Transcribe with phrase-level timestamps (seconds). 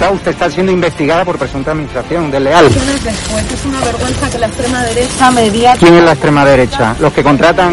[0.00, 2.66] comentado, usted está siendo investigada por presunta administración desleal.
[2.66, 5.76] Es una vergüenza que la extrema derecha.
[5.78, 6.96] ¿Quién es la extrema derecha?
[6.98, 7.72] Los que contratan.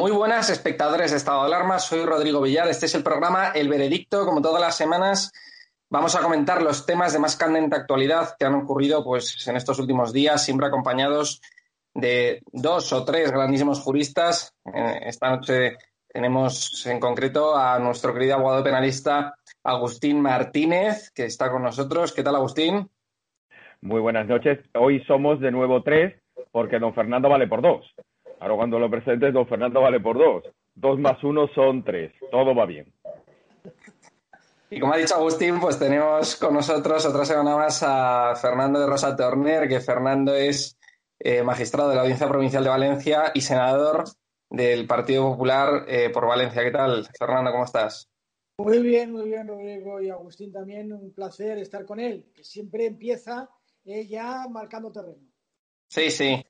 [0.00, 1.78] Muy buenas, espectadores de Estado de Alarma.
[1.78, 2.66] Soy Rodrigo Villar.
[2.68, 4.24] Este es el programa El Veredicto.
[4.24, 5.30] Como todas las semanas,
[5.90, 9.78] vamos a comentar los temas de más candente actualidad que han ocurrido pues, en estos
[9.78, 11.42] últimos días, siempre acompañados
[11.92, 14.54] de dos o tres grandísimos juristas.
[14.74, 15.76] Eh, Esta noche
[16.08, 22.14] tenemos en concreto a nuestro querido abogado penalista Agustín Martínez, que está con nosotros.
[22.14, 22.88] ¿Qué tal, Agustín?
[23.82, 24.60] Muy buenas noches.
[24.78, 26.18] Hoy somos de nuevo tres,
[26.52, 27.84] porque don Fernando vale por dos.
[28.40, 30.44] Ahora cuando lo presentes, don Fernando vale por dos.
[30.74, 32.12] Dos más uno son tres.
[32.30, 32.92] Todo va bien.
[34.70, 38.86] Y como ha dicho Agustín, pues tenemos con nosotros otra semana más a Fernando de
[38.86, 40.78] Rosa Torner, que Fernando es
[41.18, 44.04] eh, magistrado de la Audiencia Provincial de Valencia y senador
[44.48, 46.62] del Partido Popular eh, por Valencia.
[46.62, 47.50] ¿Qué tal, Fernando?
[47.50, 48.08] ¿Cómo estás?
[48.58, 50.92] Muy bien, muy bien, Rodrigo y Agustín también.
[50.92, 53.50] Un placer estar con él, que siempre empieza
[53.84, 55.28] eh, ya marcando terreno.
[55.88, 56.42] Sí, sí.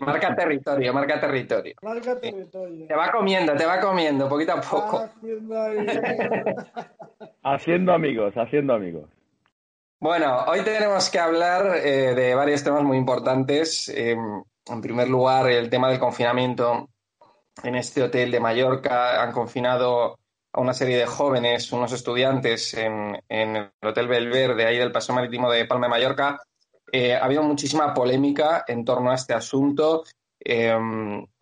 [0.00, 1.74] Marca territorio, marca territorio.
[1.82, 2.86] Marca territorio.
[2.86, 4.98] Te va comiendo, te va comiendo, poquito a poco.
[5.04, 5.86] Haciendo ahí-
[7.42, 9.08] Haciendo amigos, haciendo amigos.
[10.00, 13.88] Bueno, hoy tenemos que hablar eh, de varios temas muy importantes.
[13.88, 14.16] Eh,
[14.66, 16.88] en primer lugar, el tema del confinamiento
[17.64, 19.20] en este hotel de Mallorca.
[19.22, 20.18] Han confinado
[20.52, 25.14] a una serie de jóvenes, unos estudiantes, en, en el Hotel Belverde, ahí del Paseo
[25.14, 26.38] Marítimo de Palma de Mallorca.
[26.92, 30.04] Eh, ha habido muchísima polémica en torno a este asunto.
[30.38, 30.76] Eh,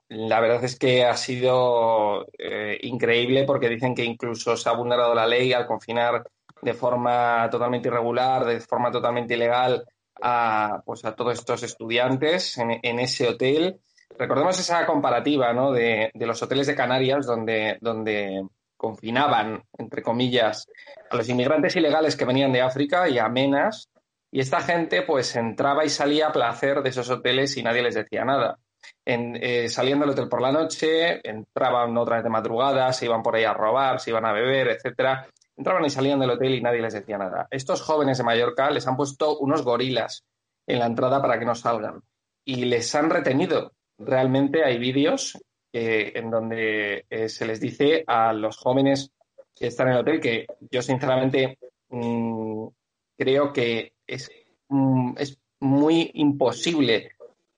[0.08, 5.14] la verdad es que ha sido eh, increíble porque dicen que incluso se ha vulnerado
[5.14, 6.24] la ley al confinar
[6.62, 9.84] de forma totalmente irregular, de forma totalmente ilegal
[10.22, 13.80] a, pues a todos estos estudiantes en, en ese hotel.
[14.18, 15.72] Recordemos esa comparativa ¿no?
[15.72, 18.46] de, de los hoteles de Canarias donde, donde
[18.76, 20.66] confinaban, entre comillas,
[21.10, 23.88] a los inmigrantes ilegales que venían de África y a Menas,
[24.36, 27.94] y esta gente pues entraba y salía a placer de esos hoteles y nadie les
[27.94, 28.58] decía nada.
[29.02, 33.22] En, eh, salían del hotel por la noche, entraban otra vez de madrugada, se iban
[33.22, 35.26] por ahí a robar, se iban a beber, etcétera.
[35.56, 37.48] Entraban y salían del hotel y nadie les decía nada.
[37.50, 40.22] Estos jóvenes de Mallorca les han puesto unos gorilas
[40.66, 42.02] en la entrada para que no salgan
[42.44, 43.72] y les han retenido.
[43.96, 45.38] Realmente hay vídeos
[45.72, 49.12] eh, en donde eh, se les dice a los jóvenes
[49.54, 51.58] que están en el hotel que yo sinceramente
[51.88, 52.66] mm,
[53.16, 54.30] creo que es,
[54.68, 57.12] mm, es muy imposible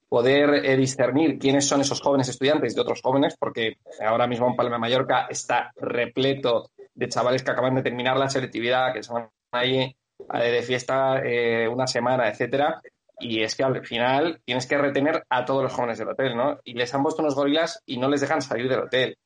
[0.07, 4.55] poder eh, discernir quiénes son esos jóvenes estudiantes de otros jóvenes, porque ahora mismo en
[4.55, 9.13] Palma de Mallorca está repleto de chavales que acaban de terminar la selectividad, que se
[9.13, 9.95] van ahí
[10.33, 12.81] eh, de fiesta eh, una semana, etcétera,
[13.19, 16.59] y es que al final tienes que retener a todos los jóvenes del hotel, ¿no?
[16.63, 19.17] Y les han puesto unos gorilas y no les dejan salir del hotel.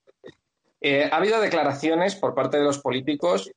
[0.83, 3.49] Ha habido declaraciones por parte de los políticos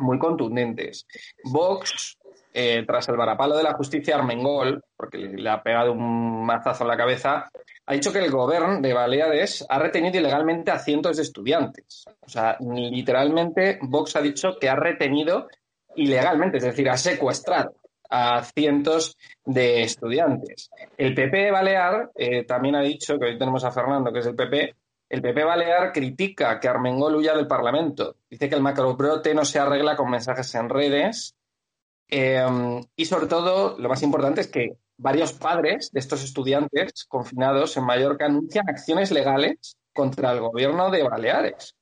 [0.00, 1.06] muy contundentes.
[1.44, 2.18] Vox,
[2.52, 6.88] eh, tras el varapalo de la justicia Armengol, porque le, ha pegado un mazazo en
[6.88, 7.50] la cabeza,
[7.86, 12.04] ha dicho que el gobierno de Baleares ha retenido ilegalmente a cientos de estudiantes.
[12.20, 15.48] O sea, literalmente Vox ha dicho que ha retenido
[15.96, 17.74] ilegalmente, es decir, ha secuestrado
[18.10, 20.70] a cientos de estudiantes.
[20.96, 24.34] El PP Balear eh, también ha dicho, que hoy tenemos a Fernando, que es el
[24.34, 24.74] PP,
[25.08, 28.16] el PP Balear critica que Armengol huya del Parlamento.
[28.28, 31.34] Dice que el macrobrote no se arregla con mensajes en redes.
[32.10, 37.76] Eh, y sobre todo, lo más importante es que varios padres de estos estudiantes confinados
[37.76, 41.76] en Mallorca anuncian acciones legales contra el gobierno de Baleares.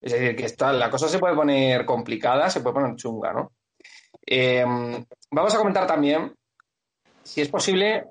[0.00, 3.52] Es decir, que está, la cosa se puede poner complicada, se puede poner chunga, ¿no?
[4.24, 4.64] Eh,
[5.30, 6.34] vamos a comentar también
[7.22, 8.06] si es posible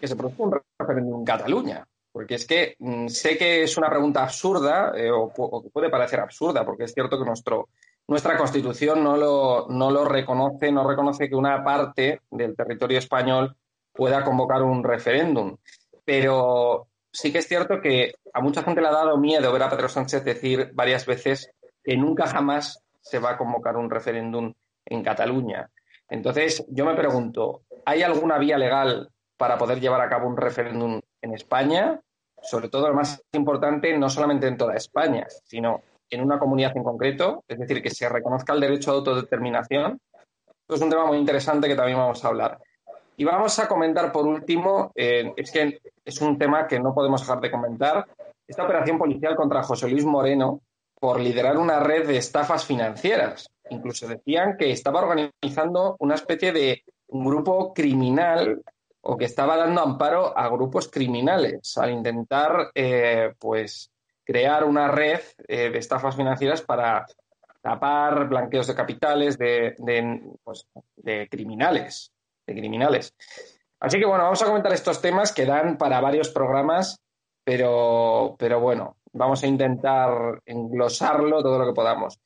[0.00, 3.90] que se produzca un referéndum en Cataluña, porque es que mm, sé que es una
[3.90, 7.68] pregunta absurda eh, o, o, puede parecer absurda, porque es cierto que nuestro,
[8.06, 13.56] nuestra Constitución no lo, no lo reconoce, no reconoce que una parte del territorio español
[13.92, 15.56] pueda convocar un referéndum.
[16.04, 19.70] Pero sí que es cierto que a mucha gente le ha dado miedo ver a
[19.70, 21.50] Pedro Sánchez decir varias veces
[21.82, 24.52] que nunca jamás se va a convocar un referéndum
[24.84, 25.70] en Cataluña.
[26.08, 31.00] Entonces, yo me pregunto, ¿hay alguna vía legal para poder llevar a cabo un referéndum
[31.22, 32.00] en España?
[32.42, 35.82] Sobre todo, lo más importante, no solamente en toda España, sino
[36.14, 40.00] en una comunidad en concreto, es decir, que se reconozca el derecho a autodeterminación.
[40.46, 42.58] Esto es un tema muy interesante que también vamos a hablar.
[43.16, 47.20] Y vamos a comentar por último, eh, es que es un tema que no podemos
[47.20, 48.06] dejar de comentar,
[48.46, 50.60] esta operación policial contra José Luis Moreno
[50.98, 53.48] por liderar una red de estafas financieras.
[53.70, 58.62] Incluso decían que estaba organizando una especie de grupo criminal
[59.00, 63.90] o que estaba dando amparo a grupos criminales al intentar, eh, pues,
[64.24, 67.06] crear una red eh, de estafas financieras para
[67.60, 70.66] tapar blanqueos de capitales pues,
[70.96, 72.14] de criminales
[72.46, 73.14] de criminales.
[73.80, 77.00] Así que bueno, vamos a comentar estos temas que dan para varios programas,
[77.44, 82.18] pero, pero bueno, vamos a intentar englosarlo todo lo que podamos.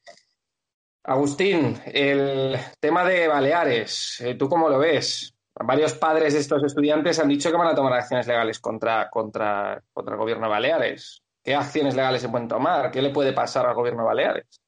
[1.05, 5.35] Agustín, el tema de Baleares, eh, ¿tú cómo lo ves?
[5.55, 9.83] Varios padres de estos estudiantes han dicho que van a tomar acciones legales contra, contra,
[9.93, 11.23] contra el gobierno de Baleares.
[11.49, 12.91] ¿Qué acciones legales se pueden tomar?
[12.91, 14.61] ¿Qué le puede pasar al gobierno de Baleares?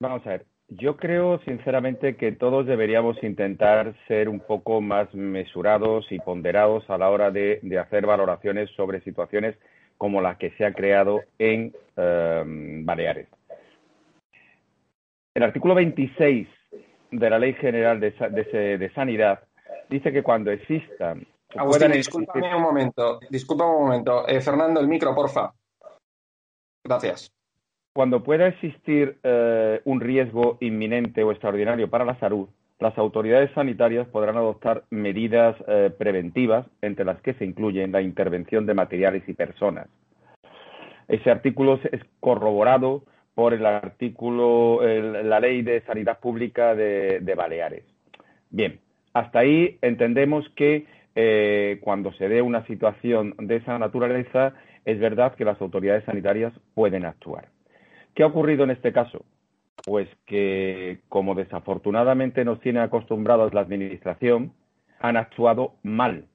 [0.00, 6.10] Vamos a ver, yo creo sinceramente que todos deberíamos intentar ser un poco más mesurados
[6.10, 9.58] y ponderados a la hora de, de hacer valoraciones sobre situaciones
[9.98, 13.28] como la que se ha creado en eh, Baleares.
[15.34, 16.48] El artículo 26
[17.10, 19.40] de la Ley General de, de, de Sanidad
[19.90, 21.26] dice que cuando existan...
[21.54, 24.26] Agustín, discúlpame un momento, discúlpame un momento.
[24.26, 25.52] Eh, Fernando, el micro, porfa.
[26.84, 27.32] Gracias.
[27.94, 32.48] Cuando pueda existir eh, un riesgo inminente o extraordinario para la salud,
[32.80, 38.66] las autoridades sanitarias podrán adoptar medidas eh, preventivas, entre las que se incluyen la intervención
[38.66, 39.88] de materiales y personas.
[41.06, 43.04] Ese artículo es corroborado
[43.34, 47.84] por el artículo, la Ley de Sanidad Pública de, Baleares.
[48.50, 48.80] Bien,
[49.14, 54.54] hasta ahí entendemos que eh, cuando se dé una situación de esa naturaleza,
[54.84, 57.48] es verdad que las autoridades sanitarias pueden actuar.
[58.14, 59.24] ¿Qué ha ocurrido en este caso?
[59.84, 64.52] Pues que, como desafortunadamente nos tiene acostumbrados la Administración,
[65.00, 66.26] han actuado mal.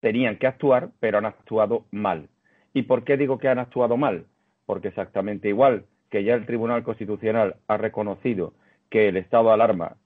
[0.00, 2.28] Tenían que actuar, pero han actuado mal.
[2.72, 4.26] ¿Y por qué digo que han actuado mal?
[4.66, 8.52] Porque exactamente igual que ya el Tribunal Constitucional ha reconocido
[8.88, 9.96] que el estado de alarma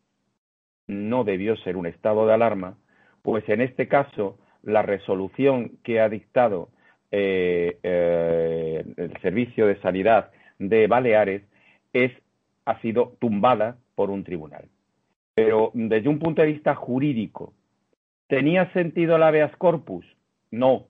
[0.87, 2.77] no debió ser un estado de alarma,
[3.25, 6.69] pues en este caso la resolución que ha dictado
[7.11, 11.43] eh, eh, el Servicio de Sanidad de Baleares
[11.95, 12.13] es,
[12.67, 14.67] ha sido tumbada por un tribunal.
[15.35, 17.55] Pero desde un punto de vista jurídico,
[18.27, 20.05] ¿tenía sentido el habeas corpus?
[20.51, 20.89] No.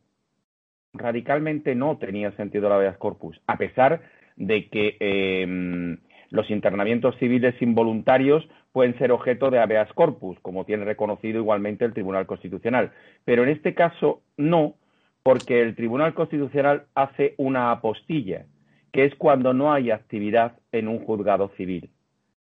[0.93, 4.03] Radicalmente no tenía sentido el habeas corpus, a pesar
[4.37, 5.97] de que eh,
[6.31, 11.93] los internamientos civiles involuntarios pueden ser objeto de habeas corpus, como tiene reconocido igualmente el
[11.93, 12.93] Tribunal Constitucional.
[13.25, 14.75] Pero en este caso no,
[15.23, 18.47] porque el Tribunal Constitucional hace una apostilla
[18.93, 21.91] que es cuando no hay actividad en un juzgado civil.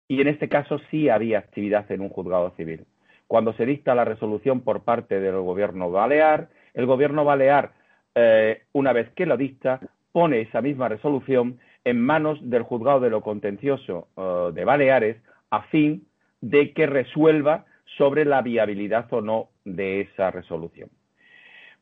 [0.07, 2.85] Y en este caso sí había actividad en un juzgado civil.
[3.27, 7.73] Cuando se dicta la resolución por parte del gobierno balear, el gobierno balear,
[8.15, 9.79] eh, una vez que lo dicta,
[10.11, 15.17] pone esa misma resolución en manos del juzgado de lo contencioso uh, de Baleares
[15.49, 16.05] a fin
[16.41, 17.65] de que resuelva
[17.97, 20.89] sobre la viabilidad o no de esa resolución.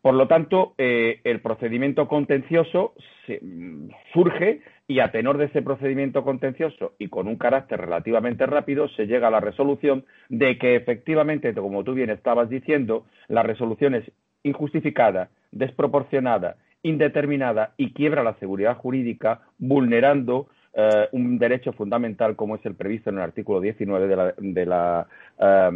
[0.02, 2.94] Por lo tanto, eh, el procedimiento contencioso
[3.28, 8.88] mm, surge y a tenor de ese procedimiento contencioso y con un carácter relativamente rápido
[8.90, 13.96] se llega a la resolución de que efectivamente, como tú bien estabas diciendo, la resolución
[13.96, 14.10] es
[14.44, 16.56] injustificada, desproporcionada
[16.88, 23.10] indeterminada y quiebra la seguridad jurídica vulnerando eh, un derecho fundamental como es el previsto
[23.10, 25.72] en el artículo 19 de la, de la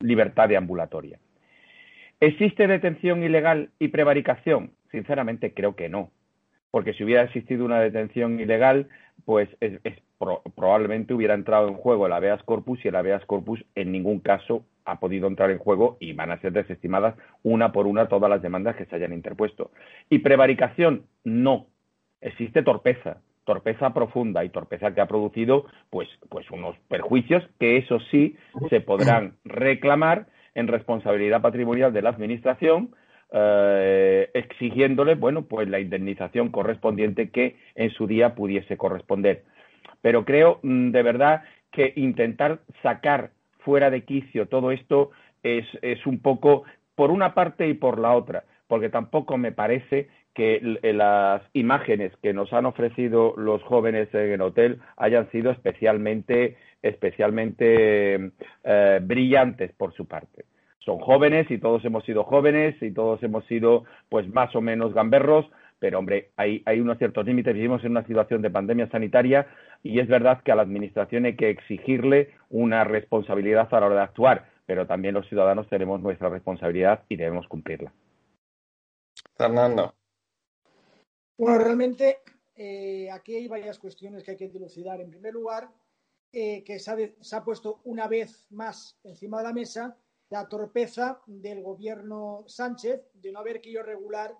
[0.00, 1.18] libertad de ambulatoria.
[2.20, 4.72] ¿Existe detención ilegal y prevaricación?
[4.90, 6.10] Sinceramente creo que no,
[6.70, 8.88] porque si hubiera existido una detención ilegal,
[9.24, 13.24] pues es, es, pro, probablemente hubiera entrado en juego el habeas corpus y el habeas
[13.24, 17.72] corpus en ningún caso ha podido entrar en juego y van a ser desestimadas una
[17.72, 19.70] por una todas las demandas que se hayan interpuesto.
[20.08, 21.66] Y prevaricación, no.
[22.20, 27.98] Existe torpeza, torpeza profunda y torpeza que ha producido pues, pues unos perjuicios que eso
[28.10, 28.36] sí
[28.68, 32.94] se podrán reclamar en responsabilidad patrimonial de la administración
[33.32, 39.44] eh, exigiéndole bueno pues la indemnización correspondiente que en su día pudiese corresponder
[40.00, 45.10] pero creo mm, de verdad que intentar sacar fuera de quicio todo esto
[45.42, 50.08] es, es un poco por una parte y por la otra, porque tampoco me parece
[50.34, 56.56] que las imágenes que nos han ofrecido los jóvenes en el hotel hayan sido especialmente,
[56.82, 58.30] especialmente
[58.64, 60.44] eh, brillantes por su parte.
[60.78, 64.94] Son jóvenes y todos hemos sido jóvenes y todos hemos sido pues más o menos
[64.94, 65.46] gamberros,
[65.80, 67.54] pero hombre, hay, hay unos ciertos límites.
[67.54, 69.48] Vivimos en una situación de pandemia sanitaria
[69.82, 73.96] y es verdad que a la Administración hay que exigirle una responsabilidad a la hora
[73.96, 77.92] de actuar, pero también los ciudadanos tenemos nuestra responsabilidad y debemos cumplirla.
[79.36, 79.94] Fernando.
[81.38, 82.18] Bueno, realmente
[82.54, 85.00] eh, aquí hay varias cuestiones que hay que dilucidar.
[85.00, 85.70] En primer lugar,
[86.30, 89.96] eh, que se ha, de, se ha puesto una vez más encima de la mesa
[90.28, 94.36] la torpeza del gobierno Sánchez de no haber querido regular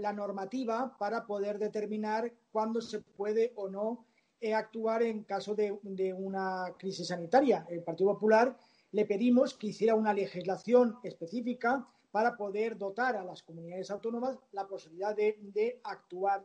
[0.00, 4.06] la normativa para poder determinar cuándo se puede o no
[4.40, 5.70] eh, actuar en caso de,
[6.12, 7.66] una crisis sanitaria.
[7.68, 8.56] El Partido Popular
[8.92, 14.66] le pedimos que hiciera una legislación específica para poder dotar a las comunidades autónomas la
[14.66, 16.44] posibilidad de, de actuar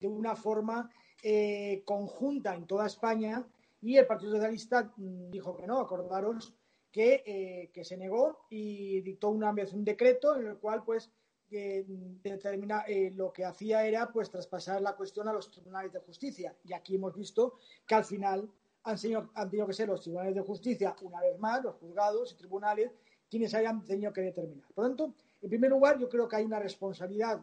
[0.00, 0.90] de una forma
[1.22, 3.46] eh, conjunta en toda España
[3.82, 6.54] y el Partido Socialista mm, dijo que no, acordaros
[6.90, 11.12] que, eh, que, se negó y dictó una vez un decreto en el cual pues
[11.50, 16.56] eh, determina, lo que hacía era pues traspasar la cuestión a los tribunales de justicia.
[16.64, 18.50] Y aquí hemos visto que al final
[18.84, 18.96] han,
[19.34, 22.92] han tenido que ser los tribunales de justicia, una vez más, los juzgados y tribunales,
[23.30, 24.68] quienes hayan tenido que determinar.
[24.74, 27.40] Por lo tanto, en primer lugar, yo creo que hay una responsabilidad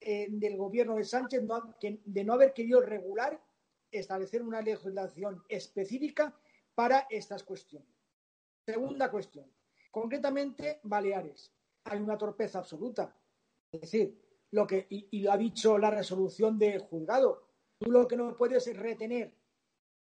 [0.00, 1.42] eh, del gobierno de Sánchez
[2.04, 3.40] de no haber querido regular,
[3.90, 6.34] establecer una legislación específica
[6.74, 7.88] para estas cuestiones.
[8.64, 9.50] Segunda cuestión.
[9.90, 11.52] Concretamente, Baleares.
[11.84, 13.14] Hay una torpeza absoluta.
[13.80, 14.18] Decir,
[14.50, 17.42] lo que, y, lo ha dicho la resolución del juzgado,
[17.78, 19.34] tú lo que no puedes es retener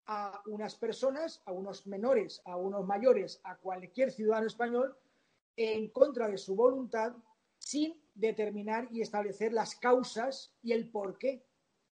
[0.05, 4.97] a unas personas, a unos menores, a unos mayores, a cualquier ciudadano español
[5.55, 7.13] en contra de su voluntad
[7.57, 11.45] sin determinar y establecer las causas y el por qué.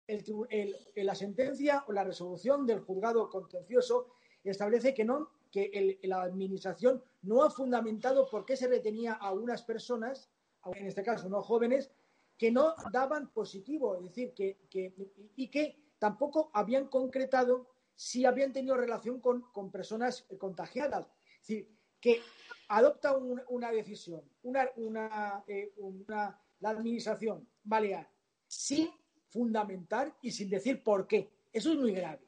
[0.05, 4.09] El, el, la sentencia o la resolución del juzgado contencioso
[4.43, 9.31] establece que no que el, la administración no ha fundamentado por qué se retenía a
[9.31, 10.29] unas personas
[10.75, 11.91] en este caso no jóvenes,
[12.38, 14.93] que no daban positivo, es decir, que, que,
[15.36, 21.08] y que tampoco habían concretado si habían tenido relación con, con personas contagiadas.
[21.41, 22.22] Es decir, que
[22.70, 28.10] adopta un, una decisión, una, una, eh, una, la administración balear,
[28.48, 28.89] sin
[29.29, 31.29] fundamentar y sin decir por qué.
[31.51, 32.27] Eso es muy grave.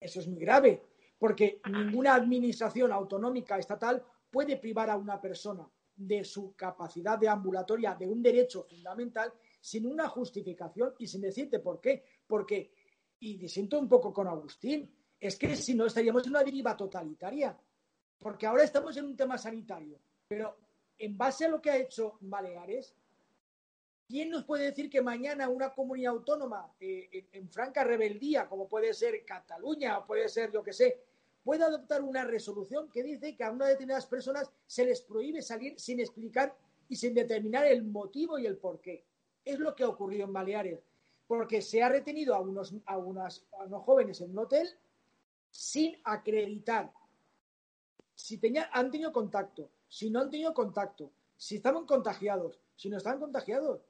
[0.00, 0.82] Eso es muy grave,
[1.18, 7.94] porque ninguna administración autonómica estatal puede privar a una persona de su capacidad de ambulatoria,
[7.94, 12.04] de un derecho fundamental, sin una justificación y sin decirte por qué.
[12.26, 12.72] Porque,
[13.20, 17.56] y disiento un poco con Agustín, es que si no estaríamos en una deriva totalitaria.
[18.18, 19.98] Porque ahora estamos en un tema sanitario.
[20.26, 20.56] Pero
[20.98, 22.94] en base a lo que ha hecho Baleares,
[24.06, 28.68] ¿quién nos puede decir que mañana una comunidad autónoma eh, en, en, franca rebeldía, como
[28.68, 31.02] puede ser Cataluña o puede ser, yo que sé,
[31.44, 35.78] puede adoptar una resolución que dice que a unas determinadas personas se les prohíbe salir
[35.78, 36.56] sin explicar
[36.88, 39.04] y sin determinar el motivo y el porqué.
[39.44, 40.80] Es lo que ha ocurrido en Baleares,
[41.26, 44.68] porque se ha retenido a unos, a unas, a unos jóvenes en un hotel
[45.50, 46.90] sin acreditar
[48.14, 52.96] si tenía, han tenido contacto, si no han tenido contacto, si estaban contagiados, si no
[52.96, 53.80] estaban contagiados.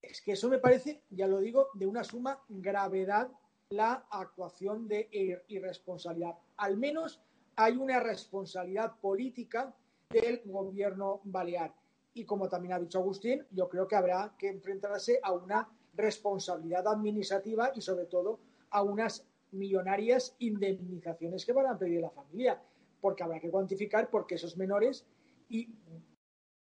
[0.00, 3.30] Es que eso me parece, ya lo digo, de una suma gravedad
[3.70, 5.08] la actuación de
[5.48, 6.36] irresponsabilidad.
[6.58, 7.20] Al menos
[7.56, 9.74] hay una responsabilidad política
[10.10, 11.74] del gobierno balear.
[12.14, 16.86] Y como también ha dicho Agustín, yo creo que habrá que enfrentarse a una responsabilidad
[16.86, 18.38] administrativa y sobre todo
[18.70, 22.60] a unas millonarias indemnizaciones que van a pedir la familia,
[23.00, 25.06] porque habrá que cuantificar porque esos menores
[25.48, 25.68] y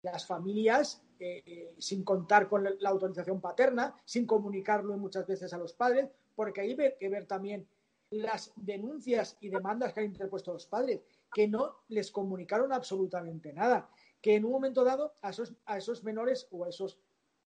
[0.03, 5.57] las familias eh, eh, sin contar con la autorización paterna, sin comunicarlo muchas veces a
[5.57, 7.67] los padres, porque hay que ver también
[8.11, 11.01] las denuncias y demandas que han interpuesto los padres,
[11.33, 13.89] que no les comunicaron absolutamente nada,
[14.21, 16.99] que en un momento dado a esos, a esos menores o a esos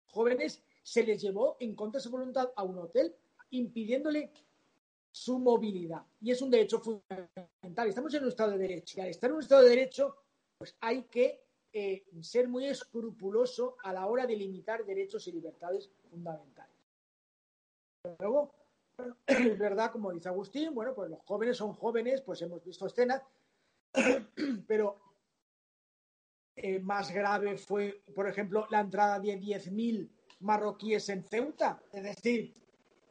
[0.08, 3.16] jóvenes se les llevó en contra de su voluntad a un hotel,
[3.52, 4.32] impidiéndole
[5.12, 6.04] su movilidad.
[6.22, 7.88] Y es un derecho fundamental.
[7.88, 8.98] Estamos en un Estado de Derecho.
[8.98, 10.16] Y al estar en un Estado de Derecho,
[10.58, 15.90] pues hay que eh, ser muy escrupuloso a la hora de limitar derechos y libertades
[16.10, 16.76] fundamentales.
[18.20, 18.54] Luego,
[19.28, 23.22] es verdad, como dice Agustín, bueno, pues los jóvenes son jóvenes, pues hemos visto escenas,
[24.68, 24.98] pero
[26.56, 30.10] eh, más grave fue, por ejemplo, la entrada de 10.000
[30.42, 32.54] marroquíes en Ceuta, es decir,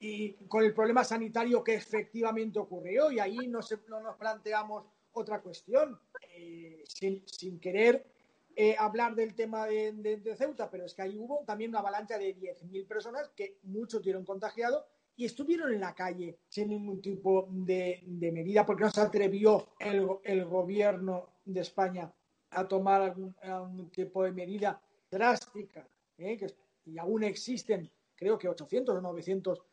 [0.00, 5.40] y con el problema sanitario que efectivamente ocurrió, y ahí no, no nos planteamos otra
[5.40, 5.98] cuestión,
[6.34, 8.06] eh, sin, sin, querer
[8.54, 12.36] eh, hablar del tema de, Ceuta, pero es que ahí hubo también una avalancha de
[12.36, 14.86] 10.000 personas que muchos tuvieron contagiado
[15.18, 20.44] y estuvieron en la calle sin ningún tipo de, medida porque no se atrevió el,
[20.44, 22.14] gobierno de España
[22.50, 26.38] a tomar algún, tipo de medida drástica, ¿eh?
[26.84, 29.64] y aún existen, creo que 800 o 900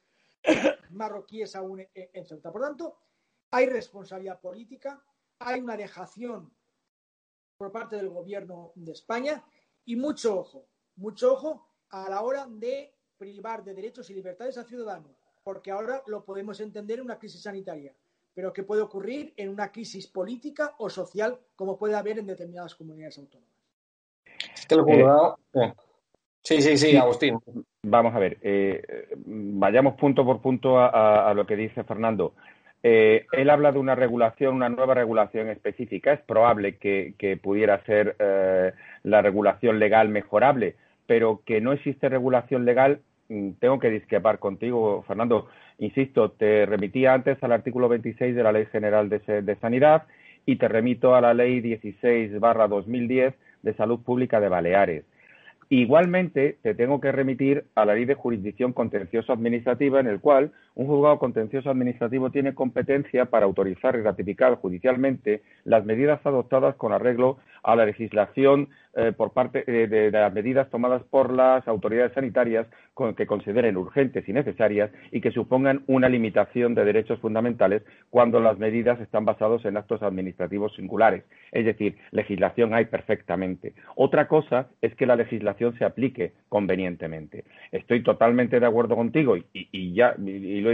[0.89, 2.51] marroquíes aún en Ceuta.
[2.51, 2.97] Por tanto,
[3.51, 4.99] hay responsabilidad política,
[5.37, 6.51] hay una dejación
[7.55, 9.45] por parte del gobierno de España
[9.85, 14.63] y mucho ojo, mucho ojo a la hora de privar de derechos y libertades a
[14.63, 17.93] ciudadanos, porque ahora lo podemos entender en una crisis sanitaria,
[18.33, 22.73] pero que puede ocurrir en una crisis política o social como puede haber en determinadas
[22.73, 23.53] comunidades autónomas.
[25.53, 25.73] Eh,
[26.41, 27.39] sí, sí, sí, Agustín.
[27.83, 32.33] Vamos a ver, eh, vayamos punto por punto a, lo que dice Fernando.
[32.81, 36.13] Eh, él habla de una regulación, una nueva regulación específica.
[36.13, 38.73] Es probable que, pudiera ser eh,
[39.03, 40.75] la regulación legal mejorable,
[41.05, 45.47] pero que no existe regulación legal, tengo que discrepar contigo, Fernando.
[45.79, 50.03] Insisto, te remitía antes al artículo 26 de la Ley General de, Sanidad
[50.45, 53.33] y te remito a la Ley 16 barra 2010
[53.63, 55.05] de Salud Pública de Baleares.
[55.69, 60.51] Igualmente, te tengo que remitir a la ley de jurisdicción contencioso administrativa, en el cual
[60.75, 66.93] un juzgado contencioso administrativo tiene competencia para autorizar y ratificar judicialmente las medidas adoptadas con
[66.93, 72.13] arreglo a la legislación eh, por parte eh, de, las medidas tomadas por las autoridades
[72.13, 72.65] sanitarias
[73.17, 78.58] que consideren urgentes y necesarias y que supongan una limitación de derechos fundamentales cuando las
[78.58, 81.25] medidas están basadas en actos administrativos singulares.
[81.51, 83.73] Es decir, legislación hay perfectamente.
[83.97, 87.43] Otra cosa es que la legislación se aplique convenientemente.
[87.73, 90.71] Estoy totalmente de acuerdo contigo y, ya lo,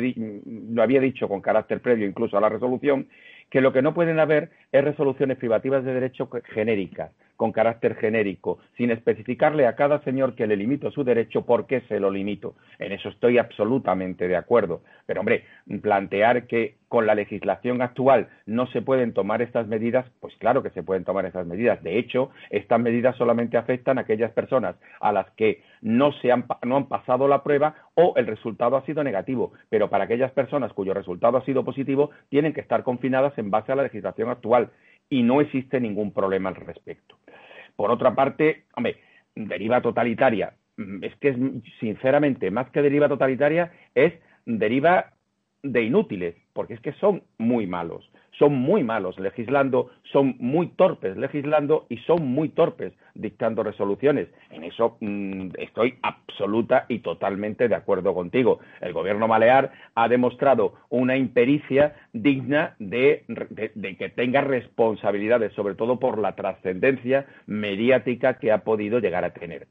[0.71, 3.07] lo había dicho con carácter previo incluso a la resolución
[3.51, 7.11] que lo que no pueden haber es resoluciones privativas de derecho genéricas
[7.41, 11.81] con carácter genérico, sin especificarle a cada señor que le limito su derecho por qué
[11.89, 12.53] se lo limito.
[12.77, 14.83] En eso estoy absolutamente de acuerdo.
[15.07, 15.45] Pero, hombre,
[15.81, 20.69] plantear que con la legislación actual no se pueden tomar estas medidas, pues claro que
[20.69, 21.81] se pueden tomar estas medidas.
[21.81, 26.45] De hecho, estas medidas solamente afectan a aquellas personas a las que no, se han,
[26.61, 29.53] no han pasado la prueba o el resultado ha sido negativo.
[29.69, 33.71] Pero para aquellas personas cuyo resultado ha sido positivo, tienen que estar confinadas en base
[33.71, 34.69] a la legislación actual
[35.11, 37.20] y no existe ningún problema al respecto.
[37.75, 38.97] Por otra parte, hombre,
[39.35, 40.53] deriva totalitaria.
[40.77, 41.37] Mm, es que es,
[41.79, 44.13] sinceramente, más que deriva totalitaria, es
[44.45, 45.13] deriva
[45.63, 48.09] de inútiles, porque es que son muy malos
[48.41, 54.29] son muy malos legislando, son muy torpes legislando y son muy torpes dictando resoluciones.
[54.49, 58.59] En eso mm, estoy absoluta y totalmente de acuerdo contigo.
[58.79, 63.25] El gobierno Malear ha demostrado una impericia digna de
[63.99, 69.67] que tenga responsabilidades, sobre todo por la trascendencia mediática que ha podido llegar a tener.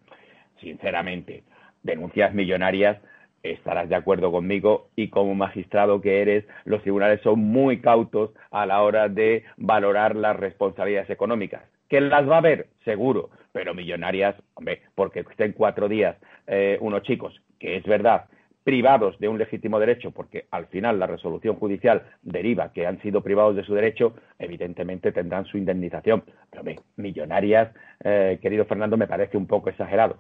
[0.60, 1.42] Sinceramente,
[1.82, 2.98] denuncias millonarias
[3.42, 8.66] estarás de acuerdo conmigo y como magistrado que eres, los tribunales son muy cautos a
[8.66, 11.62] la hora de valorar las responsabilidades económicas.
[11.88, 12.68] ¿Que las va a haber?
[12.85, 18.26] Seguro, pero millonarias, hombre, porque estén cuatro días eh, unos chicos, que es verdad,
[18.62, 23.22] privados de un legítimo derecho, porque al final la resolución judicial deriva que han sido
[23.22, 26.22] privados de su derecho, evidentemente tendrán su indemnización.
[26.50, 27.74] Pero hombre, millonarias,
[28.05, 30.18] eh, querido Fernando, me parece un poco exagerado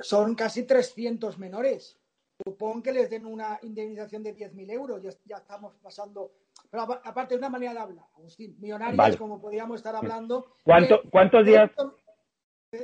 [0.00, 1.98] son casi 300 menores.
[2.44, 6.32] Supongo que les den una indemnización de 10.000 euros, ya, estamos pasando.
[6.70, 10.46] Pero aparte, de una manera de hablar, Agustín, millonarios, como podríamos estar hablando.
[10.64, 11.70] ¿Cuánto, ¿Cuántos días?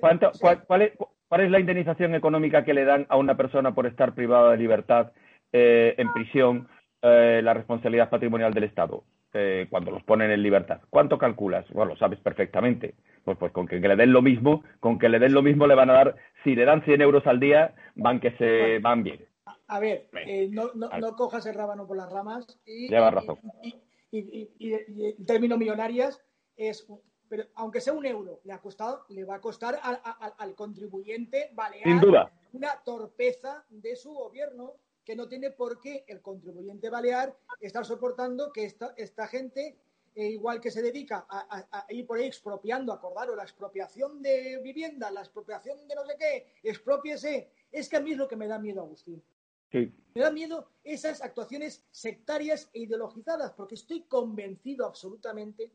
[0.00, 0.92] Cuánto, cuál, es,
[1.28, 4.56] cuál, es, la indemnización económica que le dan a una persona por estar privada de
[4.58, 5.12] libertad
[5.52, 6.68] eh, en prisión,
[7.02, 9.04] eh, la responsabilidad patrimonial del Estado?
[9.38, 10.80] Eh, cuando los ponen en libertad.
[10.88, 11.68] ¿Cuánto calculas?
[11.70, 12.94] Bueno, lo sabes perfectamente.
[13.24, 15.74] Pues, pues con que, le den lo mismo, con que le den lo mismo le
[15.74, 19.26] van a dar, si le dan 100 euros al día, van que se van bien.
[19.68, 22.46] A ver, eh, no, no, no, cojas el rábano por las ramas.
[22.64, 23.38] Y, Llevas razón.
[23.62, 26.24] Y, y, y, en términos millonarias,
[26.56, 26.86] es,
[27.28, 30.54] pero aunque sea un euro, le ha costado, le va a costar al, al, al
[30.54, 32.30] contribuyente balear Sin duda.
[32.52, 34.74] una torpeza de su gobierno
[35.06, 39.78] que no tiene por qué el contribuyente balear estar soportando que esta, esta gente,
[40.16, 44.20] eh, igual que se dedica a, a, a, ir por ahí expropiando, acordaros, la expropiación
[44.20, 47.52] de vivienda, la expropiación de no sé qué, expropiese.
[47.70, 49.22] Es que a mí es lo que me da miedo, Agustín.
[49.70, 49.94] Sí.
[50.12, 55.70] Me da miedo esas actuaciones sectarias e ideologizadas, porque estoy convencido absolutamente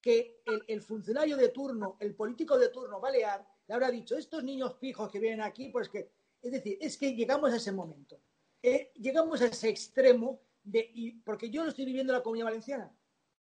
[0.00, 4.42] que el, el, funcionario de turno, el político de turno balear, le habrá dicho, estos
[4.42, 6.10] niños pijos que vienen aquí, pues que,
[6.42, 8.18] es decir, es que llegamos a ese momento,
[8.62, 12.46] eh, llegamos a ese extremo, de, y, porque yo lo estoy viviendo en la Comunidad
[12.46, 12.94] Valenciana,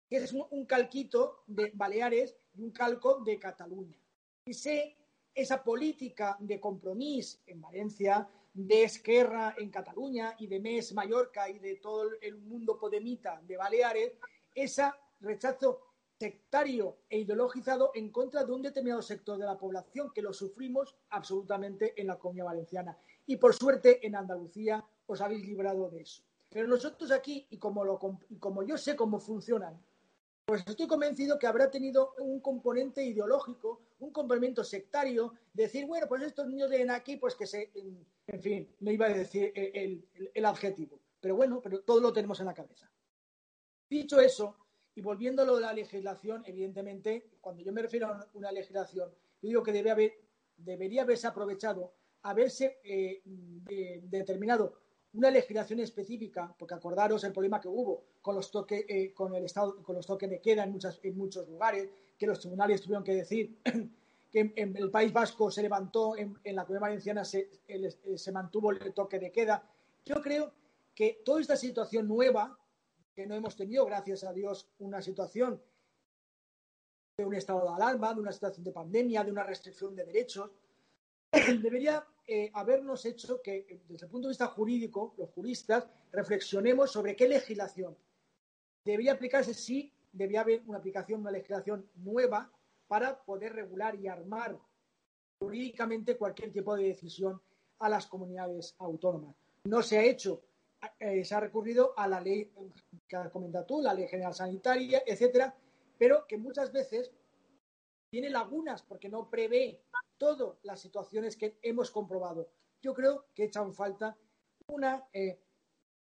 [0.08, 3.98] que es un, un, calquito de Baleares y un calco de Cataluña.
[4.44, 4.96] Y sé
[5.34, 11.58] esa política de compromiso en Valencia, de Esquerra en Cataluña y de MES Mallorca y
[11.60, 14.18] de todo el mundo podemita de Baleares,
[14.54, 14.90] ese
[15.20, 20.32] rechazo sectario e ideologizado en contra de un determinado sector de la población que lo
[20.32, 22.98] sufrimos absolutamente en la comunidad valenciana.
[23.26, 26.22] Y por suerte en Andalucía os habéis librado de eso.
[26.50, 29.78] Pero nosotros aquí, y como, lo, como yo sé cómo funcionan,
[30.44, 36.22] pues estoy convencido que habrá tenido un componente ideológico, un complemento sectario, decir, bueno, pues
[36.22, 41.00] estos niños vienen aquí, pues que se, en fin, no iba a decir el, adjetivo,
[41.20, 42.90] pero bueno, pero todo lo tenemos en la cabeza.
[43.90, 44.56] Dicho eso,
[44.94, 49.10] y volviendo a lo de la legislación, evidentemente, cuando yo me refiero a una legislación,
[49.42, 50.12] yo digo que debe haber,
[50.56, 51.92] debería haberse aprovechado,
[52.22, 58.50] haberse eh, de, determinado una legislación específica, porque acordaros el problema que hubo con los
[58.50, 61.88] toques, eh, con el estado, con los toques de queda en, muchas, en muchos lugares,
[62.18, 63.58] que los tribunales tuvieron que decir
[64.30, 68.70] que en, el País Vasco se levantó, en, la Comunidad Valenciana se, el, se mantuvo
[68.70, 69.62] el toque de queda.
[70.04, 70.52] Yo creo
[70.94, 72.58] que toda esta situación nueva,
[73.14, 75.60] que no hemos tenido, gracias a Dios, una situación
[77.16, 80.50] de un estado de alarma, de una situación de pandemia, de una restricción de derechos,
[81.62, 87.16] debería eh, habernos hecho que, desde el punto de vista jurídico, los juristas, reflexionemos sobre
[87.16, 87.96] qué legislación
[88.84, 92.50] debería aplicarse si debía haber una aplicación, una legislación nueva
[92.86, 94.58] para poder regular y armar
[95.38, 97.40] jurídicamente cualquier tipo de decisión
[97.80, 99.36] a las comunidades autónomas.
[99.64, 100.42] No se ha hecho,
[100.98, 102.50] eh, se ha recurrido a la ley
[103.06, 105.54] que has comentado tú, la ley general sanitaria, etcétera,
[105.98, 107.12] pero que muchas veces
[108.10, 109.82] tiene lagunas porque no prevé
[110.18, 112.50] todas las situaciones que hemos comprobado.
[112.82, 114.16] Yo creo que echan falta
[114.66, 115.40] una eh,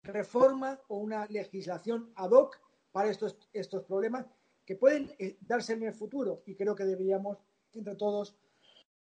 [0.04, 2.60] reforma o una legislación ad hoc
[2.92, 4.26] para estos, estos problemas
[4.66, 7.38] que pueden eh, darse en el futuro y creo que deberíamos
[7.74, 8.36] entre todos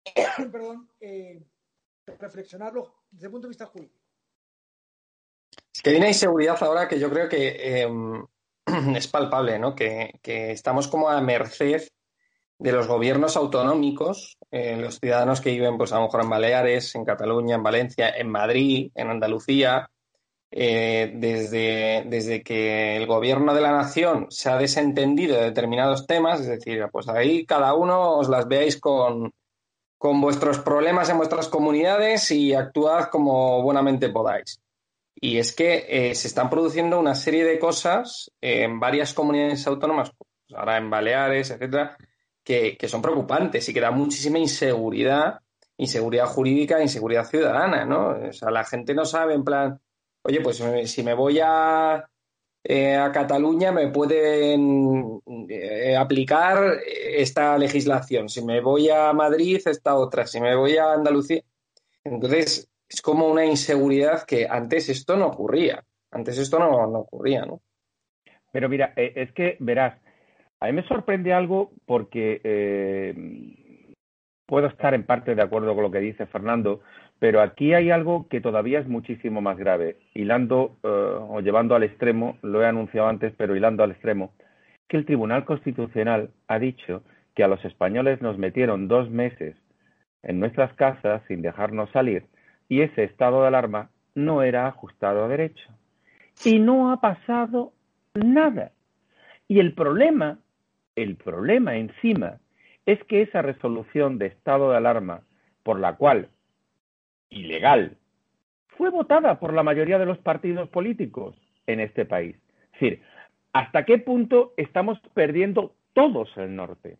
[0.52, 1.42] perdón, eh,
[2.18, 3.98] reflexionarlo desde el punto de vista jurídico.
[5.74, 7.88] Es que hay una inseguridad ahora que yo creo que eh,
[8.96, 9.74] es palpable, ¿no?
[9.74, 11.88] Que, que, estamos como a merced
[12.62, 16.94] de los gobiernos autonómicos, eh, los ciudadanos que viven, pues a lo mejor en Baleares,
[16.94, 19.90] en Cataluña, en Valencia, en Madrid, en Andalucía,
[20.48, 26.40] eh, desde, desde, que el gobierno de la nación se ha desentendido de determinados temas,
[26.40, 29.32] es decir, pues ahí cada uno os las veáis con,
[29.98, 34.60] con vuestros problemas en vuestras comunidades y actuad como buenamente podáis.
[35.16, 40.12] Y es que eh, se están produciendo una serie de cosas en varias comunidades autónomas,
[40.16, 41.96] pues ahora en Baleares, etcétera,
[42.44, 45.40] que, son preocupantes y que da muchísima inseguridad,
[45.76, 48.28] inseguridad jurídica, inseguridad ciudadana, ¿no?
[48.28, 49.80] O sea, la gente no sabe en plan,
[50.22, 52.08] oye, pues si me voy a,
[52.64, 59.94] eh, a Cataluña me pueden eh, aplicar esta legislación, si me voy a Madrid esta
[59.94, 61.42] otra, si me voy a Andalucía.
[62.04, 67.46] Entonces, es como una inseguridad que antes esto no ocurría, antes esto no, no ocurría,
[67.46, 67.62] ¿no?
[68.52, 69.98] Pero mira, eh, es que verás,
[70.62, 73.14] a mí me sorprende algo porque eh,
[74.46, 76.82] puedo estar en parte de acuerdo con lo que dice Fernando,
[77.18, 81.82] pero aquí hay algo que todavía es muchísimo más grave, hilando uh, o llevando al
[81.82, 84.34] extremo, lo he anunciado antes, pero hilando al extremo,
[84.86, 87.02] que el Tribunal Constitucional ha dicho
[87.34, 89.56] que a los españoles nos metieron dos meses
[90.22, 92.26] en nuestras casas sin dejarnos salir
[92.68, 95.68] y ese estado de alarma no era ajustado a derecho.
[96.44, 97.72] Y no ha pasado
[98.14, 98.70] nada.
[99.48, 100.38] Y el problema,
[100.96, 102.38] el problema encima,
[102.86, 105.22] es que esa resolución de estado de alarma
[105.62, 106.28] por la cual
[107.32, 107.96] ilegal,
[108.76, 112.36] fue votada por la mayoría de los partidos políticos en este país.
[112.74, 113.02] Es decir,
[113.52, 116.96] ¿hasta qué punto estamos perdiendo todos el norte?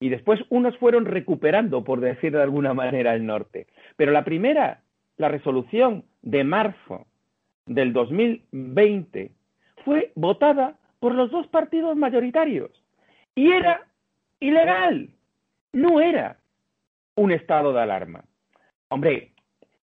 [0.00, 3.66] Y después unos fueron recuperando, por decir de alguna manera, el norte.
[3.96, 4.82] Pero la primera,
[5.16, 7.06] la resolución de marzo
[7.66, 9.32] del 2020,
[9.84, 12.70] fue votada por los dos partidos mayoritarios.
[13.36, 13.86] Y era
[14.40, 15.10] ilegal.
[15.72, 16.38] No era
[17.14, 18.24] un estado de alarma.
[18.88, 19.32] Hombre,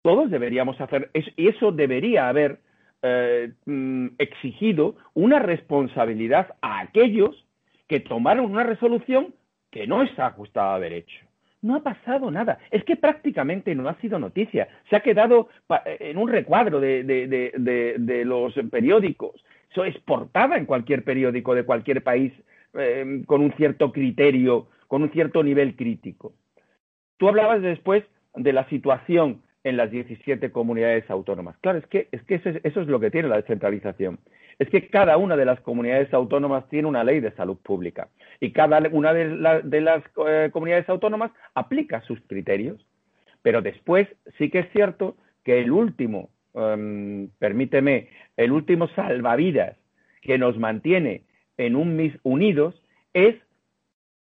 [0.01, 2.59] todos deberíamos hacer, y eso debería haber
[3.01, 7.45] eh, mm, exigido una responsabilidad a aquellos
[7.87, 9.33] que tomaron una resolución
[9.71, 11.25] que no está ajustada a derecho.
[11.61, 12.59] No ha pasado nada.
[12.71, 14.69] Es que prácticamente no ha sido noticia.
[14.89, 15.49] Se ha quedado
[15.85, 19.43] en un recuadro de, de, los periódicos.
[19.69, 22.31] Eso es portada en cualquier periódico de cualquier país
[22.73, 26.33] eh, con un cierto criterio, con un cierto nivel crítico.
[27.17, 28.03] Tú hablabas después
[28.35, 31.57] de la situación en las 17 comunidades autónomas.
[31.59, 32.49] Claro, es que, es que eso,
[32.81, 34.19] es, lo que tiene la descentralización.
[34.57, 38.51] Es que cada una de las comunidades autónomas tiene una ley de salud pública y
[38.51, 42.85] cada una de, las eh, comunidades autónomas aplica sus criterios.
[43.41, 49.77] Pero después sí que es cierto que el último, em, permíteme, el último salvavidas
[50.21, 51.23] que nos mantiene
[51.59, 52.81] en un mis unidos
[53.13, 53.35] es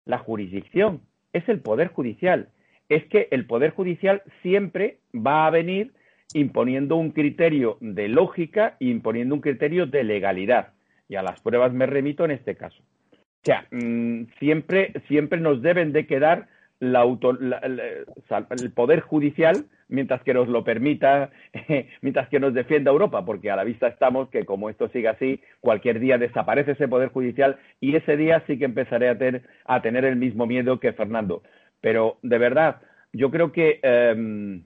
[0.06, 1.02] la jurisdicción,
[1.34, 2.50] es el poder judicial
[2.90, 5.94] es que el Poder Judicial siempre va a venir
[6.34, 10.74] imponiendo un criterio de lógica e imponiendo un criterio de legalidad.
[11.08, 12.82] Y a las pruebas me remito en este caso.
[13.12, 16.48] O sea, mm, siempre, siempre nos deben de quedar
[16.80, 21.30] el Poder Judicial mientras que nos lo permita,
[22.02, 25.40] mientras que nos defienda Europa, porque a la vista estamos que como esto sigue así,
[25.62, 29.82] cualquier día desaparece ese Poder Judicial y ese día sí que empezaré a tener, a
[29.84, 31.44] tener el mismo miedo que Fernando.
[31.80, 32.82] Pero de verdad,
[33.14, 34.64] yo creo que em,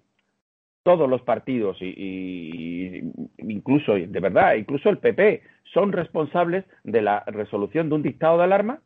[0.83, 3.01] todos los partidos, y,
[3.39, 5.41] incluso, de verdad, incluso el PP,
[5.73, 8.79] son responsables de la resolución de un dictado de alarma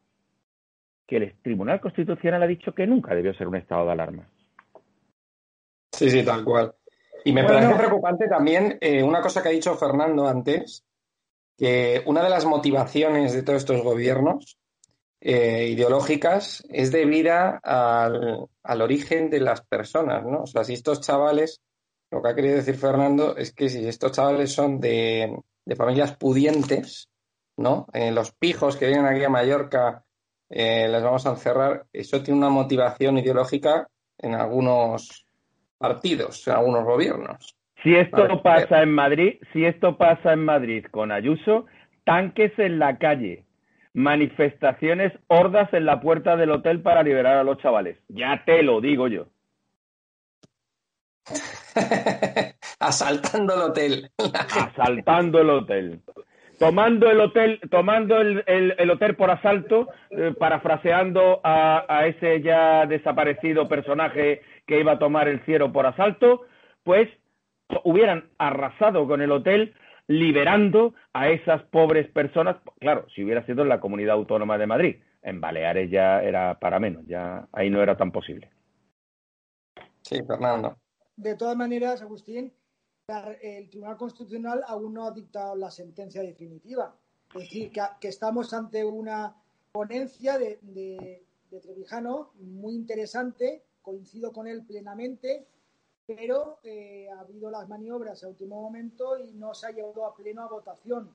[1.06, 4.27] que el Tribunal Constitucional ha dicho que nunca debió ser un estado de alarma.
[6.01, 6.73] Sí, sí, tal cual.
[7.23, 10.83] Y me parece preocupante también eh, una cosa que ha dicho Fernando antes,
[11.55, 14.57] que una de las motivaciones de todos estos gobiernos
[15.19, 20.41] eh, ideológicas es debida al, al, origen de las personas, ¿no?
[20.43, 21.61] O sea, si estos chavales,
[22.09, 25.39] lo que ha querido decir Fernando es que si estos chavales son de,
[25.77, 27.09] familias pudientes,
[27.57, 27.85] ¿no?
[27.93, 30.03] Eh, los pijos que vienen aquí a Mallorca
[30.49, 33.87] les vamos a encerrar, eso tiene una motivación ideológica
[34.17, 35.25] en algunos
[35.82, 37.56] partidos, en algunos gobiernos.
[37.84, 41.65] Si esto pasa en Madrid, si esto pasa en Madrid con Ayuso,
[42.04, 43.46] tanques en la calle,
[43.94, 47.98] manifestaciones hordas en la puerta del hotel para liberar a los chavales.
[48.08, 49.26] Ya te lo digo yo.
[52.80, 54.12] Asaltando el hotel.
[54.56, 56.02] Asaltando el hotel.
[56.60, 62.86] Tomando el hotel, tomando el, el, hotel por asalto, eh, parafraseando a, a, ese ya
[62.86, 66.45] desaparecido personaje que iba a tomar el cielo por asalto,
[66.84, 67.10] pues
[67.84, 69.74] hubieran arrasado con el hotel
[70.08, 72.58] liberando a esas pobres personas.
[72.80, 76.80] Claro, si hubiera sido en la comunidad autónoma de Madrid, en Baleares ya era para
[76.80, 78.50] menos, ya ahí no era tan posible.
[80.02, 80.78] Sí, Fernando.
[81.15, 82.54] De todas maneras, Agustín,
[83.41, 86.95] el Tribunal Constitucional aún no ha dictado la sentencia definitiva.
[87.36, 89.36] Es decir, que, estamos ante una
[89.71, 95.46] ponencia de, de, de Trevijano muy interesante, coincido con él plenamente,
[96.06, 100.15] pero eh, ha habido las maniobras a último momento y no se ha llevado a
[100.15, 101.10] pleno a votación.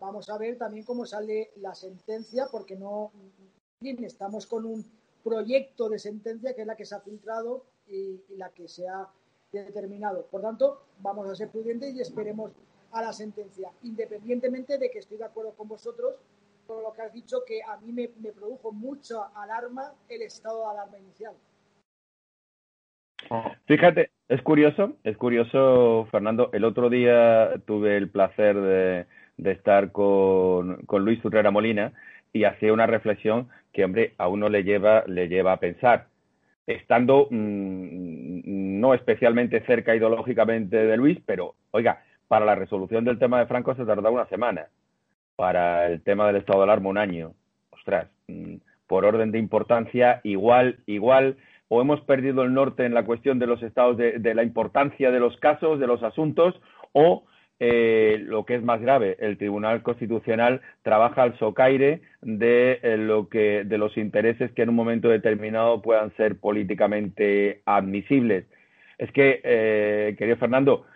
[0.00, 3.12] Vamos a ver también cómo sale la sentencia, porque no
[3.80, 4.84] estamos con un
[5.22, 9.08] proyecto de sentencia que es la que se ha filtrado y, la que se ha
[9.52, 10.26] determinado.
[10.26, 12.52] Por tanto, vamos a ser prudentes y esperemos
[12.92, 16.14] a la sentencia, independientemente de que estoy de acuerdo con vosotros
[16.66, 20.60] con lo que has dicho, que a mí me, me produjo mucha alarma el estado
[20.60, 21.34] de alarma inicial.
[23.66, 26.50] Fíjate, es curioso, es curioso, Fernando.
[26.52, 29.06] El otro día tuve el placer de,
[29.50, 31.92] estar con, Luis Urrera Molina
[32.32, 36.08] y hacía una reflexión que, hombre, a uno le lleva, le lleva a pensar.
[36.66, 43.38] Estando mm, no especialmente cerca ideológicamente de Luis, pero, oiga, para la resolución del tema
[43.38, 44.68] de Franco se tardó una semana.
[45.36, 47.34] Para el tema del estado de alarma, un año.
[47.70, 48.56] Ostras, mm,
[48.86, 51.36] por orden de importancia, igual, igual
[51.68, 55.20] o hemos perdido el norte en la cuestión de los estados de, la importancia de
[55.20, 56.60] los casos, de los asuntos,
[56.92, 57.24] o
[57.60, 63.28] eh, lo que es más grave, el Tribunal Constitucional trabaja al socaire de eh, lo
[63.28, 68.44] que de los intereses que en un momento determinado puedan ser políticamente admisibles.
[68.98, 70.86] Es que, eh, querido Fernando,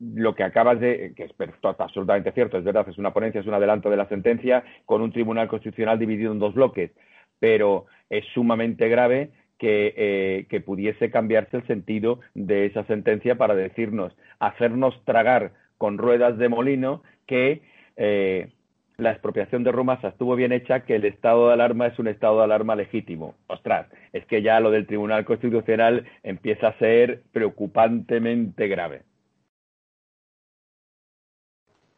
[0.00, 3.52] lo que acabas de, que es absolutamente cierto, es verdad, es una ponencia, es un
[3.52, 6.92] adelanto de la sentencia con un tribunal constitucional dividido en dos bloques,
[7.40, 14.16] pero es sumamente grave que, que pudiese cambiarse el sentido de esa sentencia para decirnos,
[14.38, 17.62] hacernos tragar con ruedas de molino que
[19.00, 22.38] la expropiación de Rumasa estuvo bien hecha, que el estado de alarma es un estado
[22.38, 23.34] de alarma legítimo.
[23.46, 29.02] Ostras, es que ya lo del Tribunal Constitucional empieza a ser preocupantemente grave.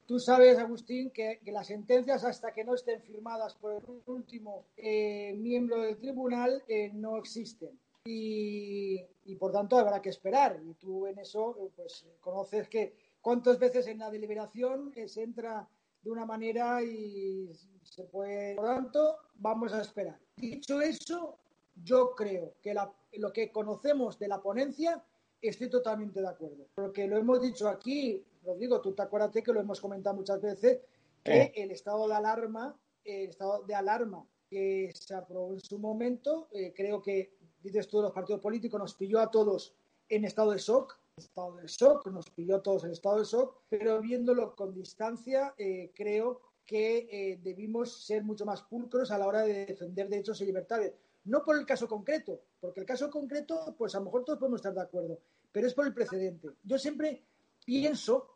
[0.07, 5.35] Tú sabes, Agustín, que, las sentencias, hasta que no estén firmadas por el último eh,
[5.37, 7.79] miembro del tribunal, eh, no existen.
[8.05, 9.07] Y,
[9.39, 10.61] por tanto habrá que esperar.
[10.65, 15.69] Y tú en eso, eh, pues conoces que cuántas veces en la deliberación se entra
[16.03, 17.49] de una manera y
[17.83, 18.57] se puede.
[18.57, 20.19] Por tanto, vamos a esperar.
[20.37, 21.39] Dicho eso,
[21.85, 22.75] yo creo que
[23.15, 25.03] lo que conocemos de la ponencia
[25.41, 26.67] estoy totalmente de acuerdo.
[26.75, 30.81] Porque lo hemos dicho aquí, Rodrigo, tú te acuerdas que lo hemos comentado muchas veces,
[31.23, 36.49] que el estado de alarma, el estado de alarma que se aprobó en su momento,
[36.53, 39.75] eh, creo que, dices tú, los partidos políticos nos pilló a todos
[40.09, 44.01] en estado de shock, estado de shock, nos pilló todos el estado de shock, pero
[44.01, 49.43] viéndolo con distancia, eh, creo que eh, debimos ser mucho más pulcros a la hora
[49.43, 50.95] de defender derechos y libertades.
[51.25, 54.59] No por el caso concreto, porque el caso concreto, pues a lo mejor todos podemos
[54.59, 55.19] estar de acuerdo,
[55.51, 56.49] pero es por el precedente.
[56.65, 57.23] Yo siempre
[57.65, 58.32] pienso,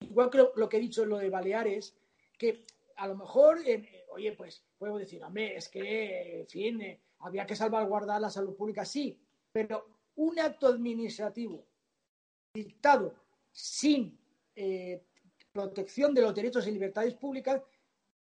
[0.00, 1.96] igual que lo, que he dicho en lo de Baleares,
[2.38, 2.64] que
[2.96, 7.56] a lo mejor, eh, oye, pues puedo decir, hombre, es que, en fin, había que
[7.56, 9.18] salvaguardar la salud pública, sí,
[9.52, 9.86] pero
[10.16, 11.66] un acto administrativo
[12.52, 13.14] dictado
[13.52, 14.18] sin
[14.54, 15.02] eh,
[15.52, 17.62] protección de los derechos y libertades públicas,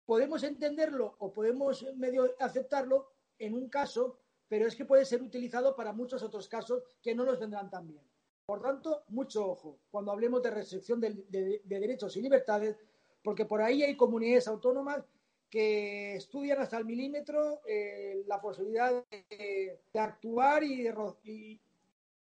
[0.06, 5.76] podemos entenderlo o podemos medio aceptarlo en un caso, pero es que puede ser utilizado
[5.76, 8.04] para muchos otros casos que no nos vendrán tan bien.
[8.48, 12.78] Por tanto, mucho ojo cuando hablemos de restricción de, derechos y libertades,
[13.22, 15.04] porque por ahí hay comunidades autónomas
[15.50, 21.60] que estudian hasta el milímetro eh, la posibilidad de, actuar y, de,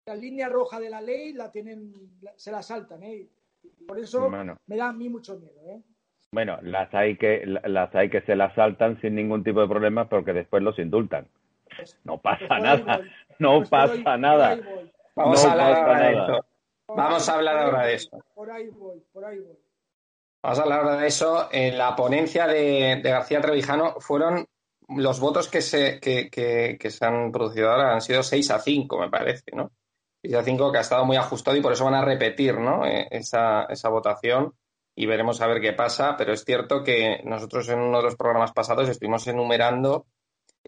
[0.04, 1.92] la línea roja de la ley la tienen,
[2.34, 3.28] se la saltan, ¿eh?
[3.86, 4.28] Por eso
[4.66, 5.80] me da a mí mucho miedo, ¿eh?
[6.32, 10.08] Bueno, las hay que las hay que se las saltan sin ningún tipo de problema
[10.08, 11.28] porque después los indultan.
[11.76, 13.00] Pues, no pasa pues nada,
[13.38, 14.58] no pues pasa nada.
[15.20, 16.46] Vamos a hablar ahora de eso.
[16.88, 18.24] Vamos a hablar ahora de eso.
[18.34, 19.58] Por ahí voy, por ahí voy.
[20.42, 21.48] Vamos a hablar ahora de eso.
[21.52, 24.46] En la ponencia de, García Trevijano fueron
[24.88, 28.98] los votos que se, que, que se han producido ahora han sido 6 a 5,
[28.98, 29.70] me parece, ¿no?
[30.22, 32.84] 5 que ha estado muy ajustado y por eso van a repetir ¿no?
[32.86, 34.54] Eh, esa, esa votación
[34.94, 36.16] y veremos a ver qué pasa.
[36.16, 40.06] Pero es cierto que nosotros en uno de los programas pasados estuvimos enumerando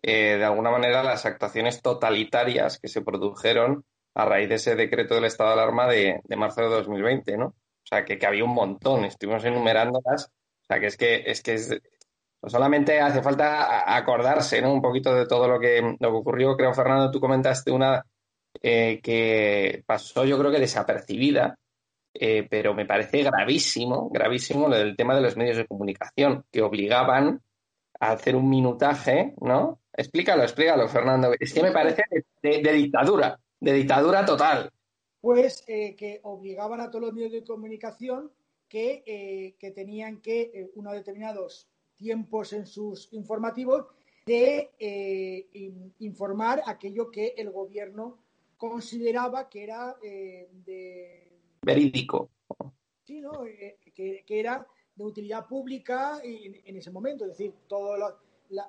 [0.01, 3.85] eh, de alguna manera las actuaciones totalitarias que se produjeron
[4.15, 7.47] a raíz de ese decreto del estado de alarma de, de marzo de 2020, ¿no?
[7.47, 10.27] O sea, que, que, había un montón, estuvimos enumerándolas.
[10.27, 11.81] O sea, que es que es que es,
[12.47, 14.73] solamente hace falta acordarse, ¿no?
[14.73, 16.57] Un poquito de todo lo que, lo que ocurrió.
[16.57, 18.05] Creo, Fernando, tú comentaste una
[18.61, 21.59] eh, que pasó yo creo que desapercibida,
[22.15, 26.63] eh, pero me parece gravísimo, gravísimo lo del tema de los medios de comunicación, que
[26.63, 27.41] obligaban
[27.99, 29.81] a hacer un minutaje, ¿no?
[29.93, 31.33] Explícalo, explícalo, Fernando.
[31.39, 32.03] Es que me parece
[32.43, 34.71] de, dictadura, de dictadura total.
[35.21, 38.31] Pues eh, que obligaban a todos los medios de comunicación
[38.69, 43.87] que, que tenían que, unos determinados tiempos en sus informativos,
[44.25, 44.71] de
[45.99, 48.19] informar aquello que el gobierno
[48.63, 51.33] consideraba que era eh, de...
[51.63, 52.31] Verídico.
[53.03, 53.45] Sí, ¿no?
[53.45, 58.19] Eh, que, era de utilidad pública en, ese momento, es decir, todo lo,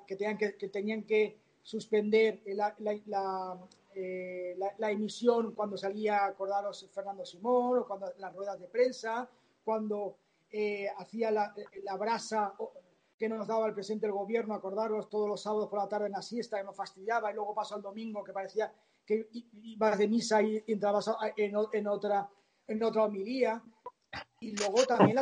[0.08, 3.60] que, tenían que, tenían que suspender la,
[3.96, 9.30] eh, la, la, emisión cuando salía, acordaros, Fernando Simón, o cuando las ruedas de prensa,
[9.64, 10.18] cuando
[10.98, 11.54] hacía la,
[11.98, 12.54] brasa
[13.18, 16.12] que nos daba el presidente del gobierno, acordaros, todos los sábados por la tarde en
[16.12, 18.72] la siesta, que nos fastidiaba, y luego pasó el domingo, que parecía
[19.06, 22.30] que ibas de misa y entrabas en, en, otra,
[22.68, 23.64] en otra homilía.
[24.40, 25.18] Y luego también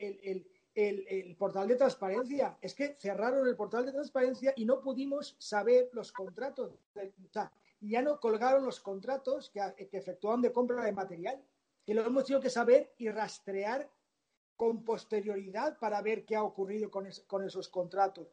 [0.00, 2.56] el, el, el, portal de transparencia.
[2.60, 6.72] Es que cerraron el portal de transparencia y no pudimos saber los contratos.
[6.72, 7.52] O sea,
[7.90, 9.60] ya no colgaron los contratos que,
[9.90, 11.42] que efectuaban de compra de material,
[11.84, 13.90] que lo hemos tenido que saber y rastrear
[14.56, 18.28] con posterioridad para ver qué ha ocurrido con, esos contratos.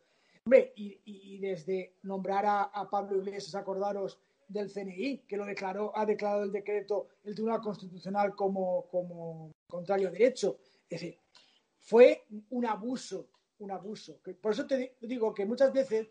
[0.46, 4.20] Hombre, y, y, desde nombrar a, a Pablo Iglesias, acordaros,
[4.50, 10.10] del CNI, que lo declaró, ha declarado el decreto el Tribunal Constitucional como, como contrario
[10.10, 10.58] a derecho.
[10.90, 11.20] Es decir,
[11.78, 13.28] fue un abuso,
[13.60, 14.20] un abuso.
[14.42, 16.10] Por eso te digo que muchas veces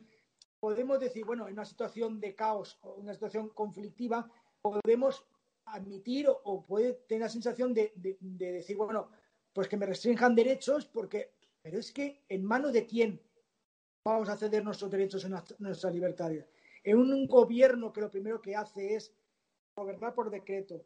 [0.60, 4.30] podemos decir, bueno, en una situación de caos o una situación conflictiva,
[4.60, 5.24] podemos
[5.66, 9.10] admitir o, puede tener la sensación de, decir, bueno,
[9.52, 13.20] pues que me restrinjan derechos, porque, pero es que en manos de quién
[14.04, 15.28] vamos a ceder nuestros derechos y
[15.62, 16.48] nuestras libertades.
[16.82, 19.12] En un gobierno que lo primero que hace es
[19.76, 20.84] gobernar por decreto,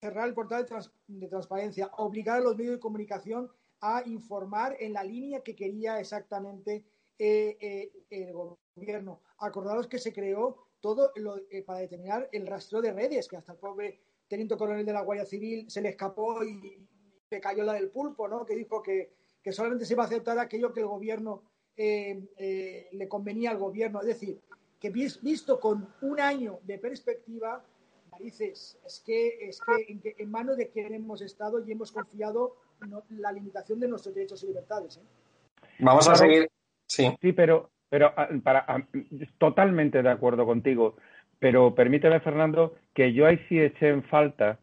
[0.00, 0.66] cerrar el portal
[1.08, 3.50] de, transparencia, obligar a los medios de comunicación
[3.80, 6.84] a informar en la línea que quería exactamente
[7.18, 8.59] eh, eh, el gobierno.
[9.38, 11.12] Acordaros que se creó todo
[11.50, 15.02] eh, para determinar el rastreo de redes, que hasta el pobre teniente coronel de la
[15.02, 16.86] Guardia Civil se le escapó y
[17.30, 18.44] le cayó la del pulpo, ¿no?
[18.44, 19.12] que dijo que,
[19.52, 21.42] solamente se iba a aceptar aquello que el gobierno
[21.76, 24.00] le convenía al gobierno.
[24.00, 24.40] Es decir,
[24.80, 27.62] que visto con un año de perspectiva,
[28.10, 32.56] narices, es que, es que en, manos de quien hemos estado y hemos confiado
[33.10, 34.96] la limitación de nuestros derechos y libertades.
[34.96, 35.02] ¿eh?
[35.80, 36.50] Vamos a seguir.
[36.86, 38.82] Sí, sí pero, pero ah, para, ah,
[39.38, 40.96] totalmente de acuerdo contigo.
[41.38, 44.58] Pero permíteme, Fernando, que yo ahí sí eché en falta,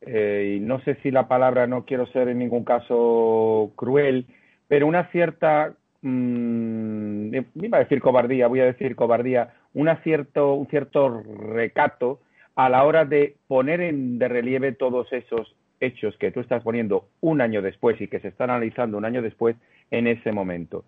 [0.00, 4.26] eh, y no sé si la palabra no quiero ser en ningún caso cruel,
[4.66, 7.34] pero una cierta, mmm,
[7.72, 11.22] a decir cobardía, voy a decir cobardía, una cierto, un cierto
[11.52, 12.20] recato
[12.54, 17.08] a la hora de poner en, de relieve todos esos hechos que tú estás poniendo
[17.20, 19.56] un año después y que se están analizando un año después
[19.90, 20.84] en ese momento.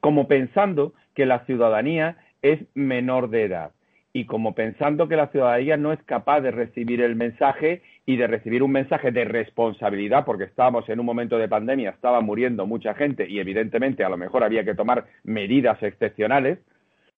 [0.00, 3.72] Como pensando que la ciudadanía es menor de edad
[4.14, 8.26] y como pensando que la ciudadanía no es capaz de recibir el mensaje y de
[8.26, 12.94] recibir un mensaje de responsabilidad, porque estábamos en un momento de pandemia, estaba muriendo mucha
[12.94, 16.58] gente y evidentemente a lo mejor había que tomar medidas excepcionales,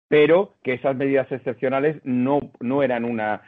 [0.08, 2.42] pero que esas medidas excepcionales no,
[2.82, 3.44] eran una,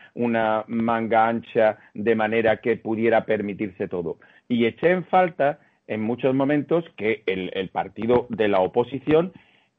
[0.67, 4.19] manga ancha de manera que pudiera permitirse todo.
[4.47, 9.33] Y eché en falta en muchos momentos que el, partido de la oposición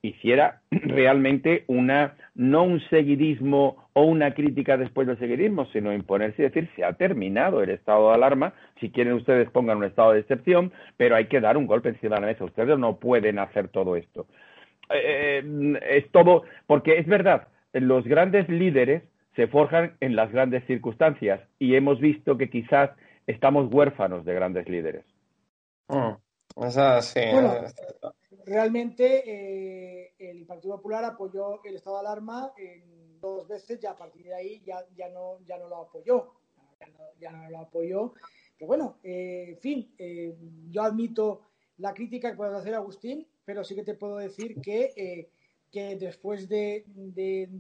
[0.05, 6.45] hiciera realmente una, no un seguidismo o una crítica después del seguidismo, sino imponerse y
[6.45, 10.21] decir, se ha terminado el estado de alarma, si quieren ustedes pongan un estado de
[10.21, 13.69] excepción, pero hay que dar un golpe encima de la mesa, ustedes no pueden hacer
[13.69, 14.27] todo esto.
[14.91, 15.43] Eh,
[15.89, 19.03] es todo, porque es verdad, los grandes líderes
[19.37, 22.91] se forjan en las grandes circunstancias y hemos visto que quizás
[23.27, 25.05] estamos huérfanos de grandes líderes.
[25.89, 26.13] Mm,
[28.45, 33.97] realmente eh, el Partido Popular apoyó el estado de alarma en dos veces y a
[33.97, 36.35] partir de ahí ya, ya, no, ya no lo apoyó.
[37.21, 38.13] Ya no, lo apoyó.
[38.59, 39.95] Pero bueno, eh, en fin,
[40.71, 41.43] yo admito
[41.79, 45.31] la crítica que puede hacer Agustín pero sí que te puedo decir que, eh,
[45.71, 46.85] que después de,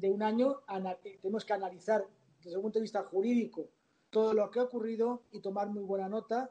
[0.03, 0.61] un año
[1.21, 2.07] tenemos que analizar
[2.43, 3.69] desde un punto de vista jurídico
[4.11, 6.51] todo lo que ha ocurrido y tomar muy buena nota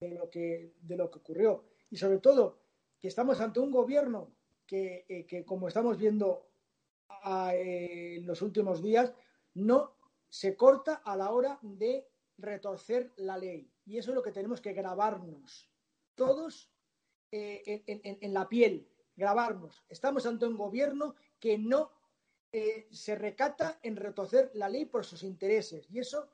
[0.00, 1.64] de lo que, de lo que ocurrió.
[1.90, 2.58] Y sobre todo,
[3.04, 4.32] que estamos ante un gobierno
[4.66, 6.48] que, eh, como estamos viendo
[7.52, 9.12] eh, en los últimos días,
[9.52, 9.94] no
[10.30, 13.70] se corta a la hora de retorcer la ley.
[13.84, 15.70] Y eso es lo que tenemos que grabarnos
[16.14, 16.72] todos
[17.30, 19.84] eh, en, la piel, grabarnos.
[19.90, 21.90] Estamos ante un gobierno que no
[22.90, 25.86] se recata en retorcer la ley por sus intereses.
[25.90, 26.26] Y eso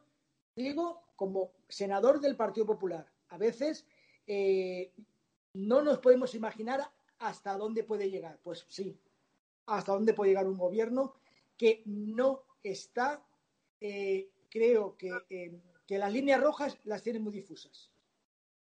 [0.55, 3.11] digo como senador del Partido Popular.
[3.31, 3.85] A veces
[5.55, 6.80] no nos podemos imaginar
[7.18, 8.38] hasta dónde puede llegar.
[8.42, 8.98] Pues sí,
[9.66, 11.14] hasta dónde puede llegar un gobierno
[11.57, 13.22] que no está,
[13.78, 15.11] creo que,
[15.86, 17.90] que las líneas rojas las tiene muy difusas.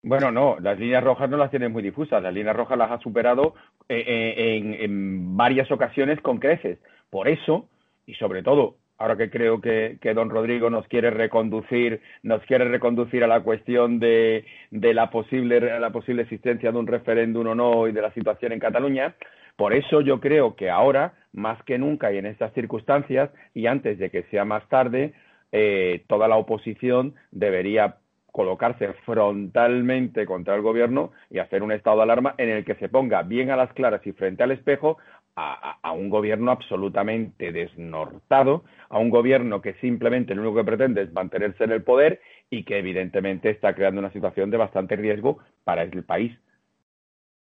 [0.02, 2.22] Bueno, no, las líneas rojas no las tiene muy difusas.
[2.22, 3.54] Las líneas rojas las ha superado
[3.88, 6.78] eh, eh, en, varias ocasiones con creces.
[7.10, 7.68] Por eso,
[8.06, 13.24] y sobre todo, ahora que creo que, don Rodrigo nos quiere reconducir, nos quiere reconducir
[13.24, 17.92] a la cuestión de, la, posible, la posible existencia de un referéndum o no y
[17.92, 19.14] de la situación en Cataluña,
[19.57, 23.99] por eso yo creo que ahora, más que nunca y en estas circunstancias, y antes
[23.99, 25.14] de que sea más tarde,
[25.53, 27.96] eh, toda la oposición debería
[28.32, 32.88] colocarse frontalmente contra el gobierno y hacer un estado de alarma en el que se
[32.88, 34.99] ponga bien a las claras y frente al espejo
[35.39, 41.12] a, un gobierno absolutamente desnortado, a un gobierno que simplemente lo único que pretende es
[41.12, 42.20] mantenerse en el poder
[42.51, 46.36] y que evidentemente está creando una situación de bastante riesgo para el país.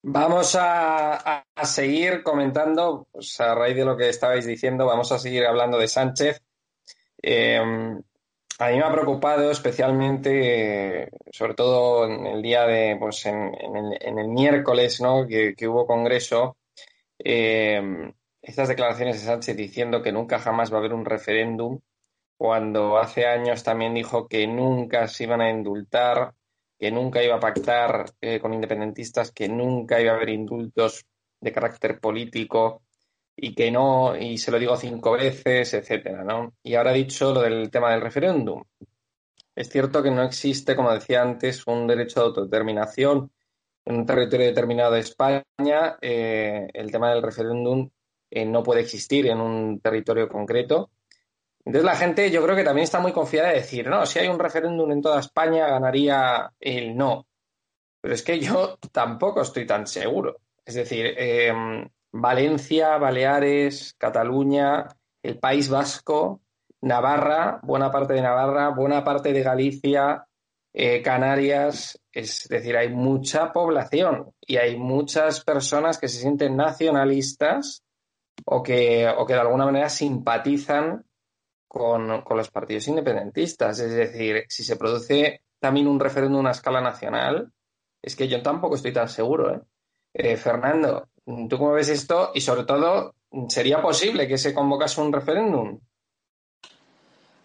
[0.02, 5.46] Vamos a, seguir comentando, pues a raíz de lo que estabais diciendo, vamos a seguir
[5.46, 6.44] hablando de Sánchez.
[7.22, 7.60] Eh,
[8.58, 13.54] a mí me ha preocupado especialmente, sobre todo en el día de, pues en,
[14.02, 15.28] el, miércoles, ¿no?
[15.28, 16.56] Que, hubo congreso,
[17.26, 21.80] eh, estas declaraciones de Sánchez diciendo que nunca jamás va a haber un referéndum,
[22.38, 26.34] cuando hace años también dijo que nunca se iban a indultar,
[26.78, 31.06] que nunca iba a pactar eh, con independentistas, que nunca iba a haber indultos
[31.42, 32.84] de carácter político
[33.36, 36.54] y que no, y se lo digo cinco veces, etcétera, ¿no?
[36.62, 38.64] Y ahora ha dicho lo del tema del referéndum.
[39.56, 43.32] Es cierto que no existe, como decía antes, un derecho de autodeterminación
[43.86, 45.44] en un territorio determinado de España.
[46.02, 47.90] Eh, el tema del referéndum
[48.30, 50.90] eh, no puede existir en un territorio concreto.
[51.64, 54.28] Entonces la gente yo creo que también está muy confiada de decir, no, si hay
[54.28, 57.28] un referéndum en toda España ganaría el no.
[58.02, 60.38] Pero es que yo tampoco estoy tan seguro.
[60.64, 64.88] Es decir, em, Valencia, Baleares, Cataluña,
[65.22, 66.42] el País Vasco,
[66.82, 70.28] Navarra, buena parte de Navarra, buena parte de Galicia,
[70.78, 77.82] eh, Canarias, es decir, hay mucha población y hay muchas personas que se sienten nacionalistas
[78.44, 81.06] o que, o que de alguna manera simpatizan
[81.66, 83.80] con, con, los partidos independentistas.
[83.80, 87.54] Es decir, si se produce también un referéndum a escala nacional,
[88.02, 89.56] es que yo tampoco estoy tan seguro.
[89.56, 89.62] ¿eh?
[90.14, 92.32] Eh, Fernando, ¿tú cómo ves esto?
[92.34, 93.16] Y sobre todo,
[93.48, 95.80] ¿sería posible que se convocase un referéndum?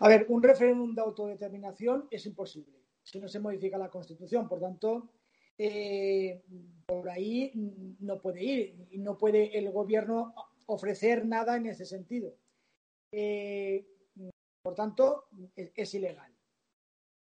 [0.00, 4.48] A ver, un referéndum de autodeterminación es imposible si no se modifica la Constitución.
[4.48, 5.10] Por tanto,
[5.58, 6.42] eh,
[6.86, 7.52] por ahí
[8.00, 10.34] no puede ir y no puede el gobierno
[10.66, 12.34] ofrecer nada en ese sentido.
[13.12, 13.86] Eh,
[14.62, 16.32] por tanto, es, ilegal.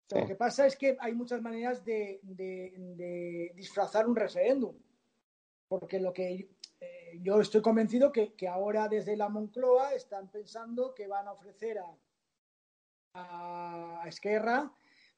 [0.09, 2.21] Lo que pasa es que hay muchas maneras de,
[3.55, 4.75] disfrazar un referéndum,
[5.67, 6.49] porque lo que
[6.79, 11.33] eh, yo estoy convencido que, que, ahora desde la Moncloa están pensando que van a
[11.33, 11.97] ofrecer a,
[14.03, 14.71] a Esquerra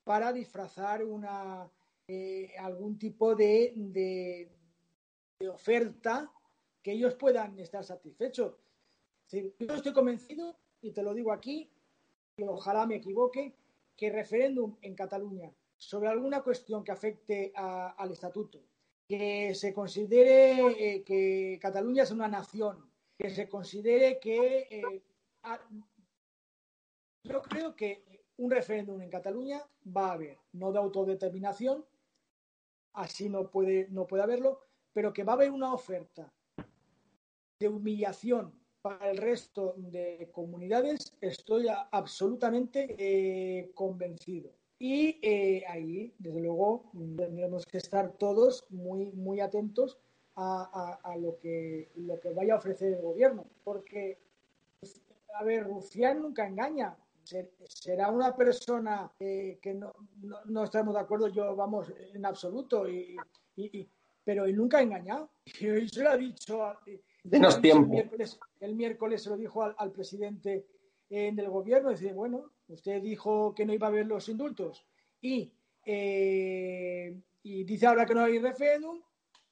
[0.03, 1.69] para disfrazar una,
[2.07, 4.49] eh, algún tipo de, de,
[5.49, 6.31] oferta
[6.81, 8.55] que ellos puedan estar satisfechos.
[9.31, 11.69] yo estoy convencido, y te lo digo aquí,
[12.37, 13.53] y ojalá me equivoque,
[13.95, 18.61] que referéndum en Cataluña sobre alguna cuestión que afecte al estatuto,
[19.07, 24.67] que se considere eh, que Cataluña es una nación, que se considere que...
[24.69, 25.01] Eh,
[27.23, 31.85] yo creo que un referéndum en Cataluña va a haber, no de autodeterminación,
[32.93, 34.61] así no puede, no puede haberlo,
[34.93, 36.31] pero que va a haber una oferta
[37.59, 44.51] de humillación para el resto de comunidades, estoy absolutamente eh, convencido.
[44.79, 49.99] Y eh, ahí, desde luego, tendremos que estar todos muy, muy atentos
[50.35, 54.17] a, a, lo, que, lo que vaya a ofrecer el gobierno, porque,
[55.37, 56.97] a ver, Rufián nunca engaña
[57.67, 59.93] será una persona eh, que no,
[60.45, 63.17] no, estamos de acuerdo, yo vamos, en absoluto, y,
[64.23, 65.31] pero él nunca ha engañado.
[65.45, 66.77] Y se lo ha dicho.
[67.23, 67.95] Denos tiempo.
[68.59, 70.67] El miércoles, se lo dijo al, presidente
[71.09, 74.85] eh, del gobierno, dice, bueno, usted dijo que no iba a haber los indultos
[75.21, 75.51] y,
[75.85, 79.01] eh, y dice ahora que no hay referéndum,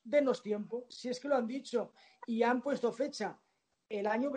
[0.04, 1.92] denos tiempo, si es que lo han dicho
[2.26, 3.38] y han puesto fecha
[3.90, 4.32] el año,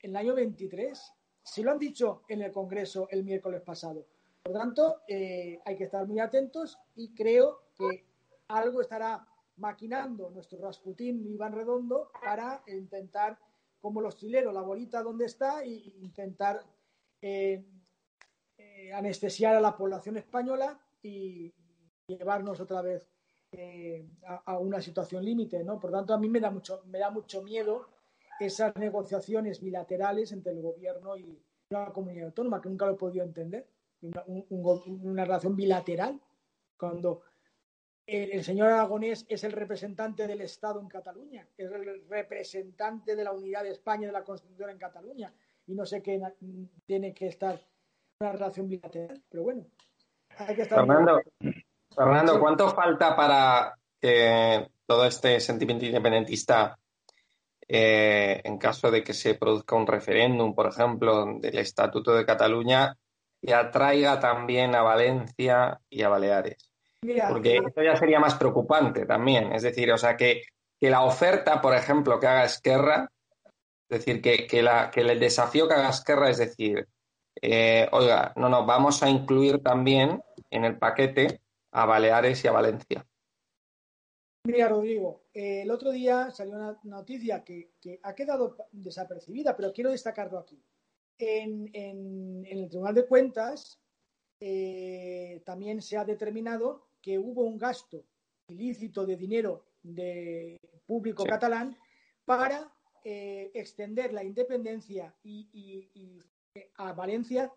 [0.00, 1.12] el año 23
[1.46, 4.04] si lo han dicho en el Congreso el miércoles pasado.
[4.42, 8.04] Por tanto, eh, hay que estar muy atentos y creo que
[8.48, 9.26] algo estará
[9.56, 13.38] maquinando nuestro Rasputín Iván Redondo para intentar,
[13.80, 15.68] como los chilenos, la bolita donde está e
[16.00, 16.64] intentar
[17.22, 17.64] eh,
[18.58, 21.52] eh, anestesiar a la población española y
[22.08, 23.08] llevarnos otra vez
[24.44, 25.80] a, una situación límite, ¿no?
[25.80, 27.88] Por tanto, a mí me da mucho, me da mucho miedo
[28.40, 31.38] esas negociaciones bilaterales entre el gobierno y
[31.70, 33.66] una comunidad autónoma, que nunca lo he podido entender,
[34.00, 36.20] una, relación bilateral,
[36.76, 37.22] cuando
[38.06, 43.32] el, señor Aragonés es el representante del Estado en Cataluña, es el representante de la
[43.32, 45.32] unidad de España y de la Constitución en Cataluña,
[45.66, 46.20] y no sé qué
[46.84, 47.60] tiene que estar
[48.20, 49.66] una relación bilateral, pero bueno,
[50.38, 50.78] hay que estar...
[50.78, 51.20] Fernando,
[51.94, 56.78] Fernando ¿cuánto falta para que todo este sentimiento independentista
[57.68, 62.96] eh, en caso de que se produzca un referéndum, por ejemplo, del Estatuto de Cataluña,
[63.40, 66.70] y atraiga también a Valencia y a Baleares.
[67.28, 69.52] Porque esto ya sería más preocupante también.
[69.52, 70.42] Es decir, o sea, que,
[70.80, 73.10] que la oferta, por ejemplo, que haga Esquerra,
[73.88, 76.88] es decir, que, que, la, que el desafío que haga Esquerra es decir,
[77.40, 81.40] eh, oiga, no, no, vamos a incluir también en el paquete
[81.72, 83.06] a Baleares y a Valencia.
[84.46, 87.72] Mira, Rodrigo, eh, el otro día salió una noticia que,
[88.02, 90.62] ha quedado desapercibida, pero quiero destacarlo aquí.
[91.18, 93.80] En, el Tribunal de Cuentas
[94.38, 98.04] eh, también se ha determinado que hubo un gasto
[98.48, 101.76] ilícito de dinero de público catalán
[102.24, 102.72] para
[103.04, 105.90] eh, extender la independencia y,
[106.76, 107.52] a Valencia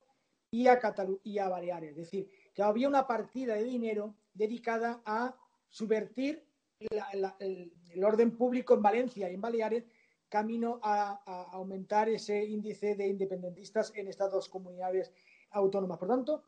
[0.49, 0.79] y a,
[1.23, 1.91] y a Baleares.
[1.91, 5.35] Es decir, que había una partida de dinero dedicada a
[5.69, 6.48] subvertir
[6.79, 9.85] el, orden público en Valencia y en Baleares
[10.27, 15.11] camino a, aumentar ese índice de independentistas en estas dos comunidades
[15.51, 15.97] autónomas.
[15.97, 16.43] Por tanto,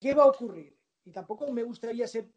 [0.00, 0.74] ¿Qué va a ocurrir?
[1.04, 2.32] Y tampoco me gustaría ser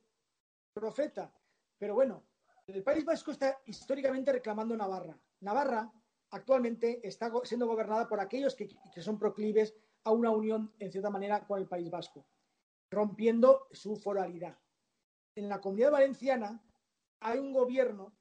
[0.73, 1.33] profeta,
[1.77, 2.25] pero bueno,
[2.67, 5.17] el País Vasco está históricamente reclamando Navarra.
[5.39, 5.89] Navarra
[6.31, 9.73] actualmente está siendo gobernada por aquellos que, que son proclives
[10.03, 12.27] a una unión, en cierta manera, con el País Vasco,
[12.91, 14.59] rompiendo su foralidad.
[15.35, 16.61] En la comunidad valenciana
[17.23, 18.13] hay un gobierno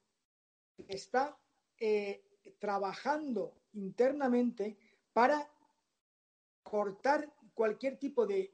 [0.75, 1.37] que está
[1.77, 2.23] eh,
[2.57, 4.77] trabajando internamente
[5.11, 5.49] para
[6.63, 8.49] cortar cualquier tipo de,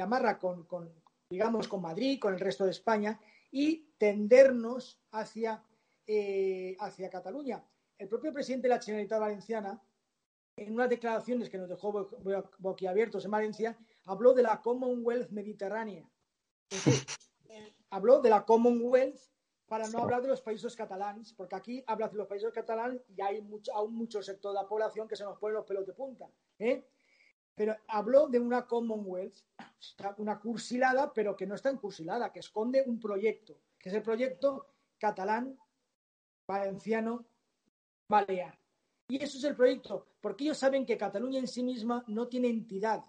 [0.00, 0.66] amarra con,
[1.30, 3.18] digamos, con Madrid, con el resto de España
[3.50, 5.64] y tendernos hacia,
[6.06, 7.64] eh, hacia Cataluña.
[7.96, 9.82] El propio presidente de la Generalitat Valenciana,
[10.56, 12.08] en unas declaraciones que nos dejó
[12.58, 16.08] boquiabiertos en Valencia, habló de la Commonwealth Mediterránea.
[17.90, 19.18] Habló de la Commonwealth
[19.68, 23.20] para no hablar de los países catalanes, porque aquí habla de los países catalanes y
[23.20, 26.28] hay aún mucho sector de la población que se nos pone los pelos de punta.
[26.58, 26.88] ¿eh?
[27.54, 29.36] Pero habló de una Commonwealth,
[30.16, 34.02] una cursilada, pero que no está en cursilada, que esconde un proyecto, que es el
[34.02, 35.58] proyecto catalán,
[36.46, 37.26] valenciano,
[38.08, 38.58] balear.
[39.08, 42.48] Y eso es el proyecto, porque ellos saben que Cataluña en sí misma no tiene
[42.48, 43.04] entidad,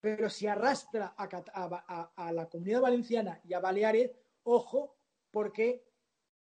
[0.00, 4.10] pero si arrastra a la comunidad valenciana y a Baleares,
[4.44, 4.96] ojo,
[5.32, 5.82] porque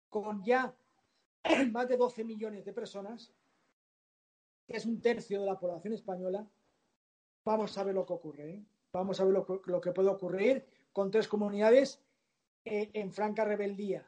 [0.10, 0.76] con ya
[1.72, 3.34] más de 12 millones de personas,
[4.68, 6.48] que es un tercio de la población española,
[7.44, 8.50] vamos a ver lo que ocurre.
[8.52, 8.66] ¿eh?
[8.94, 12.04] Vamos a ver lo, que puede ocurrir con tres comunidades
[12.66, 14.08] eh, en franca rebeldía.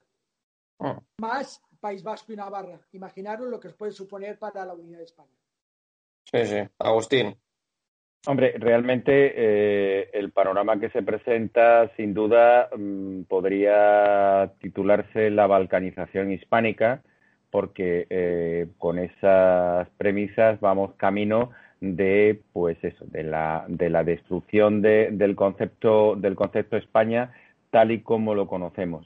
[0.79, 1.01] Ah.
[1.19, 2.79] Más País Vasco y Navarra.
[2.91, 5.37] Imaginaros lo que os puede suponer para la unidad de España.
[6.25, 6.69] Sí, sí.
[6.79, 7.37] Agustín.
[8.25, 16.31] Hombre, realmente eh, el panorama que se presenta, sin duda, mm, podría titularse la balcanización
[16.31, 17.01] hispánica,
[17.51, 21.51] porque eh, con esas premisas vamos camino
[21.81, 27.33] de, pues eso, de la, de la destrucción del concepto del concepto España
[27.71, 29.05] tal y como lo conocemos.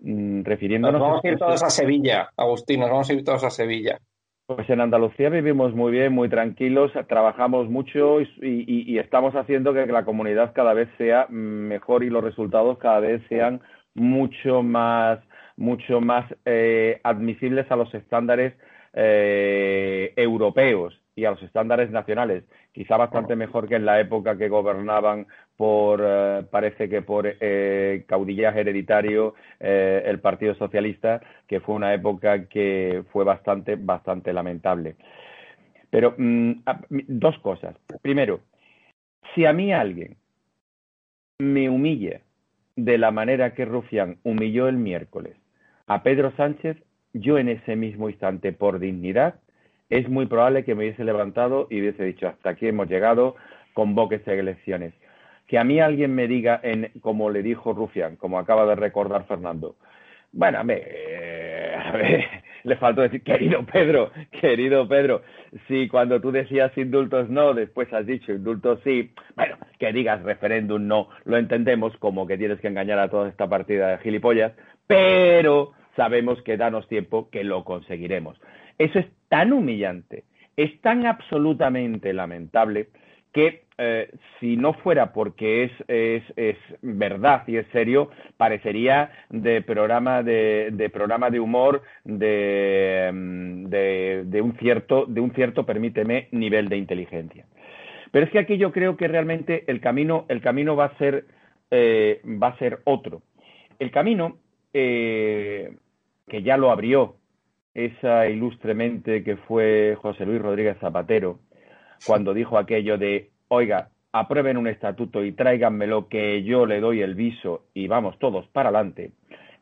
[0.00, 1.00] Mm, refiriéndonos.
[1.00, 3.98] Nos vamos a ir todos a Sevilla, Agustín, nos vamos a ir todos a Sevilla.
[4.46, 10.04] Pues en Andalucía vivimos muy bien, muy tranquilos, trabajamos mucho y, estamos haciendo que la
[10.04, 13.60] comunidad cada vez sea mejor y los resultados cada vez sean
[13.94, 15.18] mucho más,
[15.56, 18.54] mucho más eh, admisibles a los estándares
[18.92, 22.44] eh, europeos y a los estándares nacionales.
[22.72, 25.26] Quizá bastante mejor que en la época que gobernaban
[25.56, 31.94] por, eh, parece que por eh, caudillaje hereditario eh, el Partido Socialista, que fue una
[31.94, 34.96] época que fue bastante, bastante lamentable.
[35.90, 36.62] Pero mm,
[37.08, 37.76] dos cosas.
[38.02, 38.40] Primero,
[39.34, 40.16] si a mí alguien
[41.38, 42.20] me humilla
[42.74, 45.36] de la manera que Rufián humilló el miércoles
[45.86, 46.76] a Pedro Sánchez,
[47.12, 49.36] yo en ese mismo instante, por dignidad,
[49.88, 53.36] es muy probable que me hubiese levantado y hubiese dicho, hasta aquí hemos llegado,
[53.72, 54.94] convoque elecciones
[55.46, 59.26] que a mí alguien me diga, en, como le dijo Rufián, como acaba de recordar
[59.26, 59.76] Fernando,
[60.32, 60.82] bueno, me,
[62.64, 65.22] le faltó decir, querido Pedro, querido Pedro,
[65.68, 70.86] si cuando tú decías indultos no, después has dicho indultos sí, bueno, que digas referéndum
[70.86, 74.52] no, lo entendemos como que tienes que engañar a toda esta partida de gilipollas,
[74.86, 78.40] pero sabemos que danos tiempo que lo conseguiremos.
[78.78, 80.24] Eso es tan humillante,
[80.56, 82.88] es tan absolutamente lamentable
[83.32, 84.10] que eh,
[84.40, 90.70] si no fuera porque es, es, es, verdad y es serio, parecería de programa de,
[90.72, 96.68] de programa de humor de, mm, de, de, un cierto, de un cierto, permíteme, nivel
[96.68, 97.44] de inteligencia.
[98.10, 101.26] Pero es que aquí yo creo que realmente el camino, el camino va a ser,
[101.70, 103.20] eh, va a ser otro.
[103.78, 104.38] El camino
[104.72, 105.76] eh,
[106.28, 107.16] que ya lo abrió
[107.74, 111.40] esa ilustremente que fue José Luis Rodríguez Zapatero,
[112.06, 117.14] cuando dijo aquello de, oiga, aprueben un estatuto y tráiganmelo que yo le doy el
[117.14, 119.12] viso y vamos todos para adelante,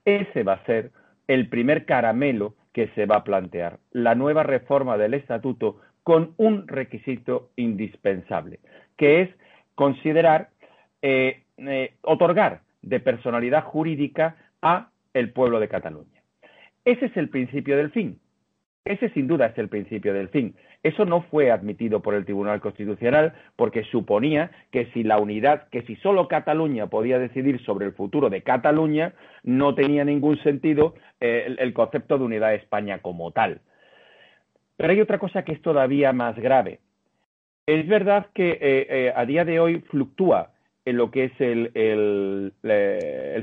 [0.05, 0.93] ese va a ser
[1.27, 6.69] el primer caramelo que se va a plantear, la nueva reforma del estatuto con un
[6.69, 8.61] requisito indispensable,
[8.97, 9.31] que es
[9.75, 10.51] considerar,
[11.03, 16.23] eh, eh, otorgar de personalidad jurídica a el pueblo de Cataluña.
[16.85, 18.19] Ese es el principio del fin.
[18.85, 20.55] Ese sin duda es el principio del fin.
[20.83, 25.81] Eso no fue admitido por el Tribunal Constitucional porque suponía que si la unidad, que
[25.83, 31.57] si solo Cataluña podía decidir sobre el futuro de Cataluña, no tenía ningún sentido eh,
[31.59, 33.63] el, concepto de unidad de España como tal.
[34.77, 36.81] Pero hay otra cosa que es todavía más grave.
[37.65, 40.51] Es verdad que eh, eh, a día de hoy fluctúa
[40.85, 42.53] en lo que es el,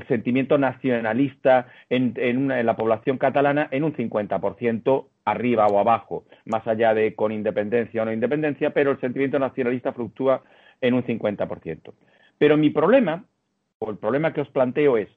[0.06, 6.94] sentimiento nacionalista en, en, la población catalana en un 50% arriba o abajo, más allá
[6.94, 10.42] de con independencia o no independencia, pero el sentimiento nacionalista fluctúa
[10.80, 11.92] en un 50%.
[12.38, 13.24] Pero mi problema,
[13.78, 15.08] o el problema que os planteo es,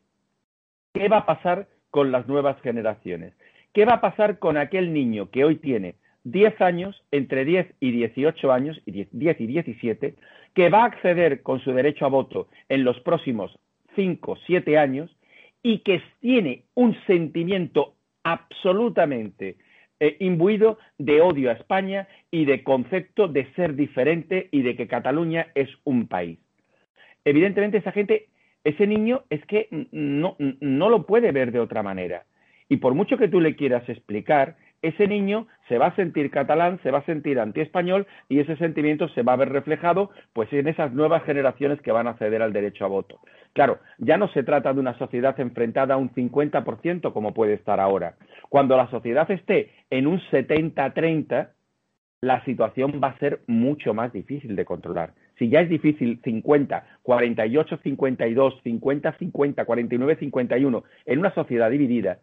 [0.94, 3.34] ¿qué va a pasar con las nuevas generaciones?
[3.74, 7.92] ¿Qué va a pasar con aquel niño que hoy tiene 10 años, entre 10 y
[7.92, 10.16] 18 años, y 10, y 17,
[10.54, 13.58] que va a acceder con su derecho a voto en los próximos
[13.96, 15.16] 5, 7 años
[15.62, 19.58] y que tiene un sentimiento absolutamente
[20.06, 24.88] eh, imbuido de odio a España y de concepto de ser diferente y de que
[24.88, 26.38] Cataluña es un país.
[27.24, 28.28] Evidentemente esa gente,
[28.64, 32.26] ese niño es que no, no lo puede ver de otra manera.
[32.70, 34.58] Y por mucho que tú le quieras explicar,
[34.88, 39.08] ese niño se va a sentir catalán, se va a sentir antiespañol y ese sentimiento
[39.10, 42.54] se va a ver reflejado pues en esas nuevas generaciones que van a acceder al
[42.54, 43.20] derecho a voto.
[43.54, 47.80] Claro, ya no se trata de una sociedad enfrentada a un 50% como puede estar
[47.80, 48.16] ahora.
[48.50, 51.50] Cuando la sociedad esté en un 70-30,
[52.22, 55.14] la situación va a ser mucho más difícil de controlar.
[55.38, 62.20] Si ya es difícil 50, 48, 52, 50, 50, 49, 51 en una sociedad dividida,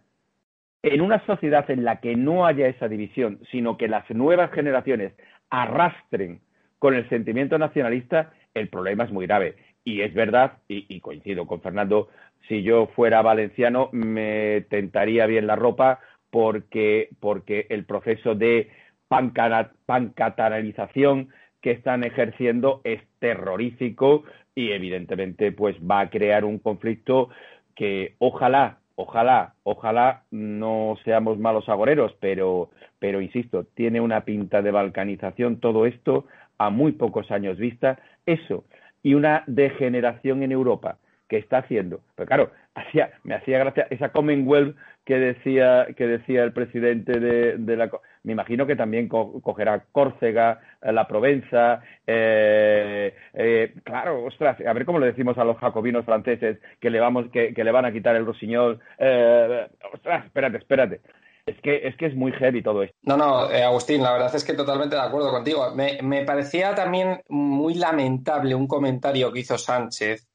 [0.83, 5.13] en una sociedad en la que no haya esa división, sino que las nuevas generaciones
[5.51, 6.41] arrastren
[6.79, 9.57] con el sentimiento nacionalista, el problema es muy grave.
[9.85, 12.09] Y es verdad, y, coincido con Fernando,
[12.49, 18.71] si yo fuera valenciano me tentaría bien la ropa porque, porque el proceso de
[19.09, 21.29] pancatanalización
[21.61, 24.25] que están ejerciendo es terrorífico
[24.55, 27.31] y evidentemente pues va a crear un conflicto
[27.75, 34.71] que ojalá ojalá, ojalá no seamos malos agoreros, pero, pero insisto, tiene una pinta de
[34.71, 36.27] balcanización todo esto
[36.59, 38.65] a muy pocos años vista, eso,
[39.03, 40.99] y una degeneración en Europa
[41.33, 42.01] que está haciendo.
[42.15, 44.77] Pero claro, hacía, me hacía gracia esa Commonwealth
[45.07, 47.91] que decía, que decía el presidente de, la
[48.23, 54.85] me imagino que también cogerá Córcega, eh, la Provenza, eh, eh, claro, ostras, a ver
[54.85, 58.15] cómo le decimos a los jacobinos franceses que le vamos, que, le van a quitar
[58.15, 58.79] el rossignol,
[59.93, 61.01] ostras, espérate, espérate.
[61.45, 62.97] Es que, es que es muy heavy todo esto.
[63.03, 65.75] No, no, Agustín, la verdad es que totalmente de acuerdo contigo.
[65.75, 70.29] Me parecía también muy lamentable un comentario que hizo Sánchez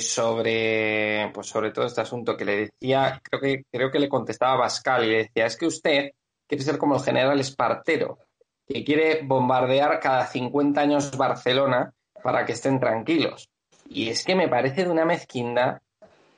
[0.00, 4.62] sobre, pues sobre todo este asunto que le decía, creo que, creo que le contestaba
[4.62, 6.10] Pascal y le decía, es que usted
[6.46, 8.18] quiere ser como el general Espartero,
[8.66, 11.92] que quiere bombardear cada 50 años Barcelona
[12.22, 13.48] para que estén tranquilos.
[13.88, 15.78] Y es que me parece de una mezquindad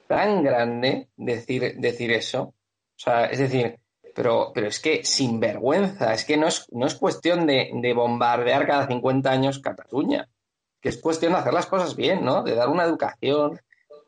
[0.07, 2.43] tan grande decir, decir eso.
[2.43, 3.79] O sea, es decir,
[4.15, 7.95] pero, pero es que sin vergüenza, es que no es, no es cuestión de, de
[7.95, 10.29] bombardear cada 50 años Cataluña,
[10.81, 12.43] que es cuestión de hacer las cosas bien, ¿no?
[12.43, 13.61] De dar una educación,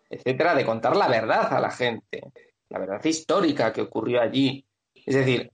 [0.09, 2.23] etcétera, de contar la verdad a la gente,
[2.69, 4.65] la verdad histórica que ocurrió allí.
[4.95, 5.51] Es decir,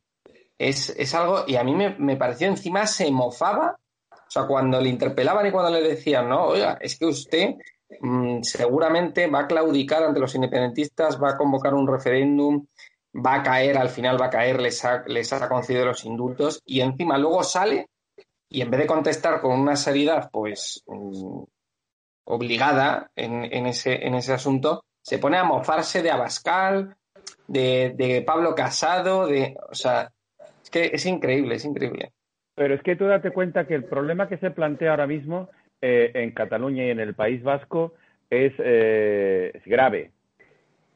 [0.58, 3.78] es, es algo, y a mí me, me, pareció encima se mofaba,
[4.10, 7.54] o sea, cuando le interpelaban y cuando le decían, no, oiga, es que usted
[8.00, 12.66] mm, seguramente va a claudicar ante los independentistas, va a convocar un referéndum,
[13.14, 16.60] va a caer, al final va a caer, les ha, les ha concedido los indultos,
[16.64, 17.88] y encima luego sale
[18.48, 21.42] y en vez de contestar con una seriedad, pues mm,
[22.24, 26.96] obligada en, ese, en ese asunto, se pone a mofarse de Abascal,
[27.46, 30.10] de, Pablo Casado, de, o sea,
[30.62, 32.12] es que es increíble, es increíble.
[32.54, 35.48] Pero es que tú date cuenta que el problema que se plantea ahora mismo
[35.80, 37.94] eh, en Cataluña y en el País Vasco
[38.30, 40.10] eh, es grave.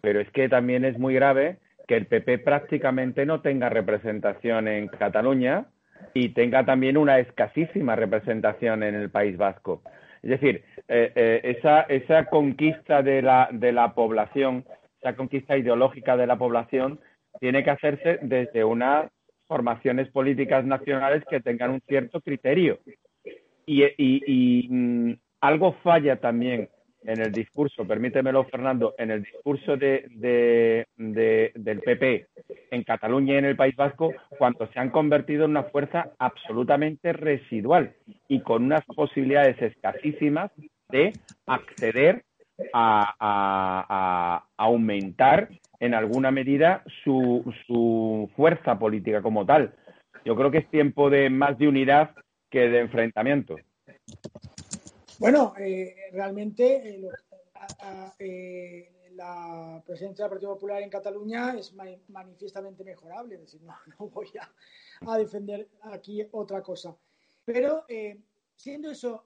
[0.00, 4.88] Pero es que también es muy grave que el PP prácticamente no tenga representación en
[4.88, 5.66] Cataluña
[6.14, 9.82] y tenga también una escasísima representación en el País Vasco.
[10.22, 14.64] Es decir, eh, esa, esa conquista de la, de la población,
[15.00, 17.00] esa conquista ideológica de la población,
[17.40, 19.10] tiene que hacerse desde una
[19.52, 22.78] formaciones políticas nacionales que tengan un cierto criterio.
[23.66, 26.70] Y, mm, algo falla también
[27.04, 32.26] en el discurso, permítemelo Fernando, en el discurso de, del PP
[32.70, 37.12] en Cataluña y en el País Vasco, cuando se han convertido en una fuerza absolutamente
[37.12, 37.94] residual
[38.28, 40.50] y con unas posibilidades escasísimas
[40.88, 41.12] de
[41.46, 42.24] acceder
[42.72, 45.48] a, aumentar
[45.80, 49.74] en alguna medida su, su fuerza política como tal.
[50.24, 52.10] Yo creo que es tiempo de más de unidad
[52.50, 53.56] que de enfrentamiento.
[55.18, 57.08] Bueno, eh, realmente eh,
[58.18, 61.74] eh, la presencia del Partido Popular en Cataluña es
[62.08, 63.74] manifiestamente mejorable, es decir, no,
[64.08, 64.30] voy
[65.06, 66.96] a, defender aquí otra cosa.
[67.44, 67.84] Pero
[68.56, 69.24] siendo eso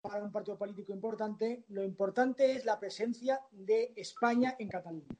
[0.00, 5.14] para un partido político importante, lo importante es la presencia de España en Cataluña.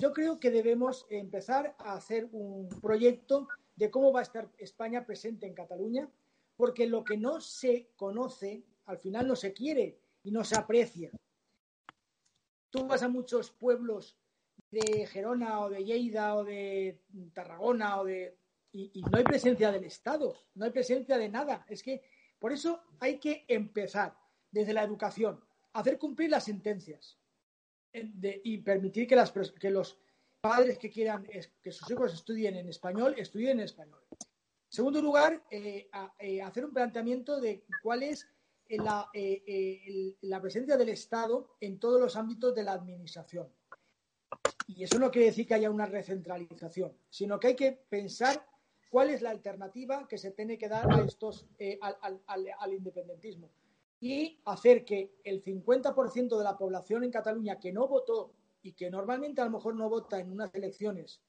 [0.00, 5.04] Yo creo que debemos empezar a hacer un proyecto de cómo va a estar España
[5.04, 6.08] presente en Cataluña,
[6.56, 11.10] porque lo que no se conoce, al final no se quiere, y no se aprecia.
[12.70, 14.16] Tú vas a muchos pueblos
[14.70, 16.98] de Gerona o de Lleida o de
[17.32, 18.36] Tarragona o de
[18.72, 21.64] y, no hay presencia del Estado, no hay presencia de nada.
[21.68, 22.02] Es que
[22.40, 24.18] por eso hay que empezar
[24.50, 25.40] desde la educación,
[25.72, 27.16] hacer cumplir las sentencias
[27.92, 29.96] y permitir que, las, que los
[30.40, 31.24] padres que quieran
[31.62, 34.03] que sus hijos estudien en español, estudien en español.
[34.74, 38.26] Segundo lugar, eh, eh, hacer un planteamiento de cuál es
[38.68, 43.48] la, eh, la presencia del Estado en todos los ámbitos de la administración.
[44.66, 48.44] Y eso no quiere decir que haya una recentralización, sino que hay que pensar
[48.90, 51.46] cuál es la alternativa que se tiene que dar a estos,
[51.80, 53.52] al, independentismo
[54.00, 58.90] y hacer que el 50% de la población en Cataluña que no votó y que
[58.90, 61.22] normalmente a lo mejor no vota en unas elecciones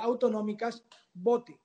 [0.00, 0.82] autonómicas,
[1.14, 1.61] vote.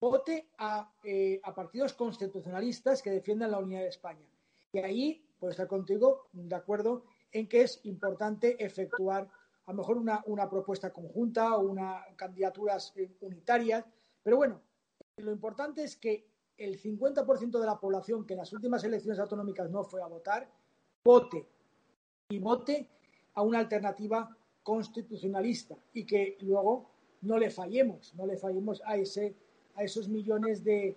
[0.00, 4.26] Vote a, eh, a, partidos constitucionalistas que defiendan la unidad de España.
[4.72, 9.28] Y ahí, pues estar contigo de acuerdo en que es importante efectuar
[9.66, 13.84] a lo mejor una, una propuesta conjunta o una candidaturas eh, unitarias.
[14.22, 14.60] Pero bueno,
[15.18, 16.26] lo importante es que
[16.56, 20.50] el 50% de la población que en las últimas elecciones autonómicas no fue a votar,
[21.04, 21.46] vote
[22.28, 22.88] y vote
[23.34, 26.90] a una alternativa constitucionalista y que luego
[27.22, 29.34] no le fallemos, no le fallemos a, ese,
[29.76, 30.96] a esos millones de,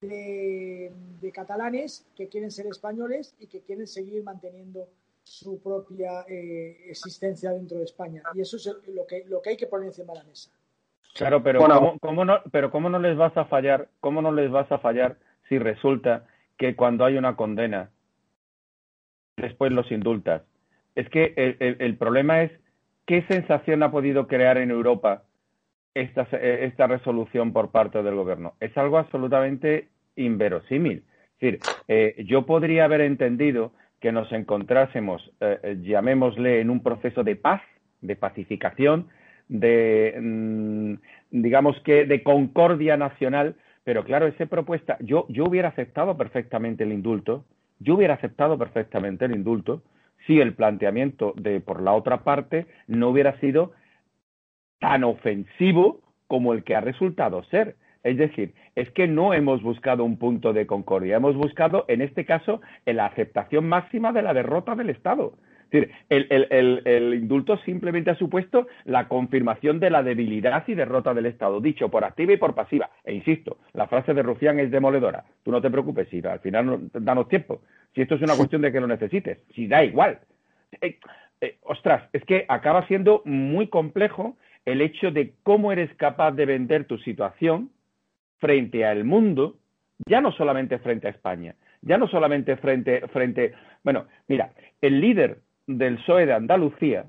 [0.00, 4.88] de, de catalanes que quieren ser españoles y que quieren seguir manteniendo
[5.22, 8.22] su propia eh, existencia dentro de España.
[8.34, 10.50] Y eso es lo que, lo que hay que poner encima de la mesa.
[11.14, 14.32] Claro, pero bueno, ¿cómo, cómo no, pero cómo no les vas a fallar, cómo no
[14.32, 15.16] les vas a fallar
[15.48, 16.26] si resulta
[16.58, 17.90] que cuando hay una condena
[19.36, 20.42] después los indultas.
[20.94, 22.52] Es que el, el, el problema es
[23.06, 25.24] qué sensación ha podido crear en Europa
[25.94, 28.54] esta, resolución por parte del gobierno.
[28.60, 31.04] Es algo absolutamente inverosímil.
[31.34, 37.24] Es decir, eh, yo podría haber entendido que nos encontrásemos, eh, llamémosle, en un proceso
[37.24, 37.62] de paz,
[38.00, 39.08] de pacificación,
[39.48, 40.94] de, mm,
[41.30, 46.92] digamos que, de concordia nacional, pero claro, esa propuesta, yo, yo hubiera aceptado perfectamente el
[46.92, 47.44] indulto,
[47.78, 49.82] yo hubiera aceptado perfectamente el indulto
[50.26, 53.72] si el planteamiento de por la otra parte no hubiera sido
[54.84, 57.76] tan ofensivo como el que ha resultado ser.
[58.02, 62.26] Es decir, es que no hemos buscado un punto de concordia, hemos buscado, en este
[62.26, 65.38] caso, la aceptación máxima de la derrota del Estado.
[65.38, 70.64] Es decir, el, el, el, el, indulto simplemente ha supuesto la confirmación de la debilidad
[70.68, 72.90] y derrota del Estado, dicho por activa y por pasiva.
[73.04, 75.24] E insisto, la frase de Rufián es demoledora.
[75.42, 77.62] Tú no te preocupes, si al final no, danos tiempo.
[77.94, 80.18] Si esto es una cuestión de que lo necesites, si da igual.
[80.82, 80.98] Eh,
[81.40, 86.46] eh, ostras, es que acaba siendo muy complejo el hecho de cómo eres capaz de
[86.46, 87.70] vender tu situación
[88.38, 89.56] frente al mundo,
[90.06, 95.38] ya no solamente frente a España, ya no solamente frente, frente, bueno, mira, el líder
[95.66, 97.06] del PSOE de Andalucía,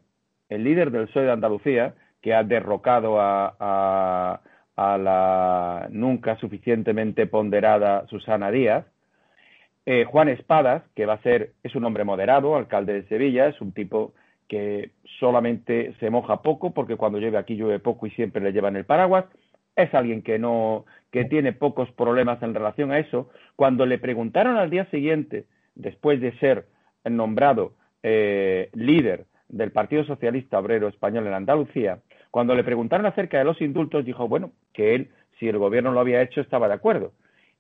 [0.50, 4.42] el líder del PSOE de Andalucía, que ha derrocado a, a,
[4.76, 8.86] a la nunca suficientemente ponderada Susana Díaz,
[9.86, 13.62] eh, Juan Espadas, que va a ser, es un hombre moderado, alcalde de Sevilla, es
[13.62, 14.14] un tipo
[14.48, 18.76] que solamente se moja poco, porque cuando llueve aquí llueve poco y siempre le llevan
[18.76, 19.26] el paraguas.
[19.76, 23.30] Es alguien que no, que tiene pocos problemas en relación a eso.
[23.56, 26.68] Cuando le preguntaron al día siguiente, después de ser
[27.04, 27.74] nombrado
[28.04, 32.00] eh, líder del Partido Socialista Obrero Español en Andalucía,
[32.32, 36.00] cuando le preguntaron acerca de los indultos, dijo, bueno, que él, si el gobierno lo
[36.00, 37.14] había hecho, estaba de acuerdo.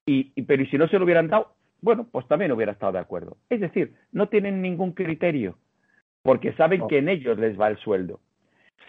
[0.06, 2.94] Y, y, pero y si no se lo hubieran dado, bueno, pues también hubiera estado
[2.94, 3.38] de acuerdo.
[3.50, 5.58] Es decir, no tienen ningún criterio,
[6.26, 8.20] porque saben que en ellos les va el sueldo.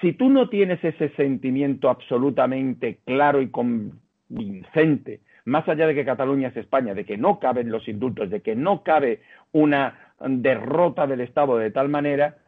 [0.01, 6.49] Si tú no tienes ese sentimiento absolutamente claro y convincente, más allá de que Cataluña
[6.49, 9.21] es España, de que no caben los indultos, de que no cabe
[9.53, 12.39] una derrota del Estado de tal manera,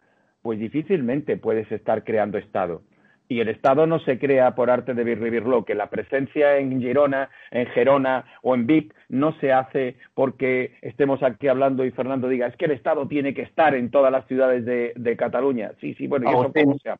[0.41, 2.80] pues difícilmente puedes estar creando Estado.
[3.29, 7.31] Y el Estado no se crea por arte de birribirlo, que la presencia en Girona,
[7.51, 12.47] en Gerona o en Vic no se hace porque estemos aquí hablando y Fernando diga,
[12.47, 15.72] es que el Estado tiene que estar en todas las ciudades de, de Cataluña.
[15.81, 16.97] Sí, sí, bueno, y eso cómo sea.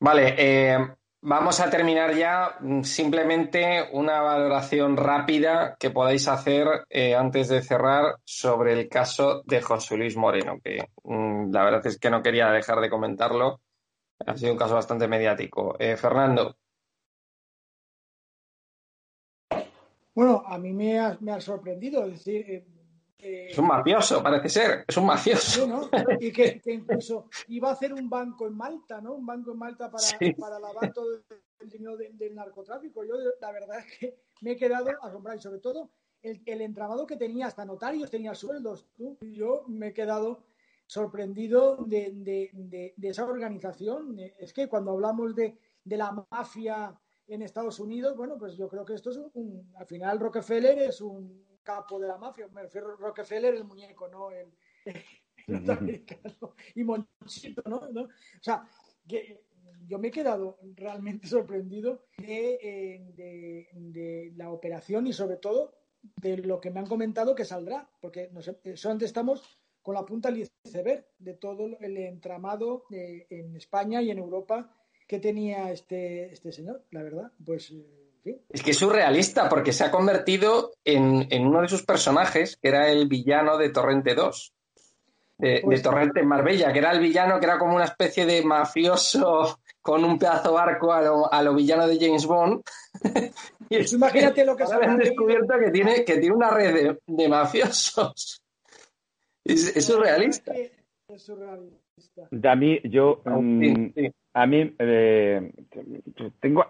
[0.00, 0.78] Vale, eh,
[1.24, 8.16] Vamos a terminar ya simplemente una valoración rápida que podáis hacer eh, antes de cerrar
[8.24, 12.50] sobre el caso de José Luis Moreno, que mm, la verdad es que no quería
[12.50, 13.60] dejar de comentarlo.
[14.26, 15.76] Ha sido un caso bastante mediático.
[15.78, 16.56] Eh, Fernando.
[20.14, 22.04] Bueno, a mí me ha, me ha sorprendido.
[22.04, 22.64] Es decir,
[23.18, 25.88] eh, es un mafioso, parece ser, es un mafioso.
[26.18, 29.14] Y que, que, incluso iba a hacer un banco en Malta, ¿no?
[29.14, 30.32] Un banco en Malta para, sí.
[30.32, 31.20] para lavar todo
[31.60, 33.04] el dinero de, del narcotráfico.
[33.04, 35.90] Yo, la verdad es que me he quedado asombrado y sobre todo
[36.20, 38.88] el, el entramado que tenía, hasta notarios tenía sueldos.
[38.96, 39.16] ¿tú?
[39.20, 40.42] Yo me he quedado
[40.92, 44.16] sorprendido de, de- de- de esa organización.
[44.38, 46.94] Es que cuando hablamos de, de la mafia
[47.26, 51.00] en Estados Unidos, bueno, pues yo creo que esto es un, al final Rockefeller es
[51.00, 54.48] un capo de la mafia, me refiero a Rockefeller el muñeco, no el,
[55.46, 57.88] el norteamericano, y Monchito, ¿no?
[57.90, 58.02] ¿no?
[58.02, 58.08] O
[58.42, 58.64] sea,
[59.08, 59.44] que
[59.86, 65.74] yo me he quedado realmente sorprendido de, eh, de- de la operación y sobre todo
[66.20, 70.04] de lo que me han comentado que saldrá, porque no sé, solamente estamos con la
[70.04, 74.70] punta del iceberg de todo el entramado eh, en España y en Europa
[75.08, 77.32] que tenía este, este señor, la verdad.
[77.44, 77.74] Pues, eh,
[78.16, 78.40] en fin.
[78.48, 82.68] Es que es surrealista porque se ha convertido en, en uno de sus personajes, que
[82.68, 84.52] era el villano de Torrente 2.
[85.38, 88.24] De, de Pues- Torrente en Marbella, que era el villano que era como una especie
[88.26, 92.62] de mafioso con un pedazo barco a lo, a lo villano de James Bond.
[93.68, 96.98] y Pues imagínate lo que se han descubierto que tiene, que tiene una red de,
[97.06, 98.41] de mafiosos.
[99.44, 100.52] Es, es surrealista.
[100.54, 102.28] Es surrealista.
[102.50, 104.10] A mí, yo, mm, Sí, sí.
[104.34, 105.50] a mí eh,
[106.40, 106.66] tengo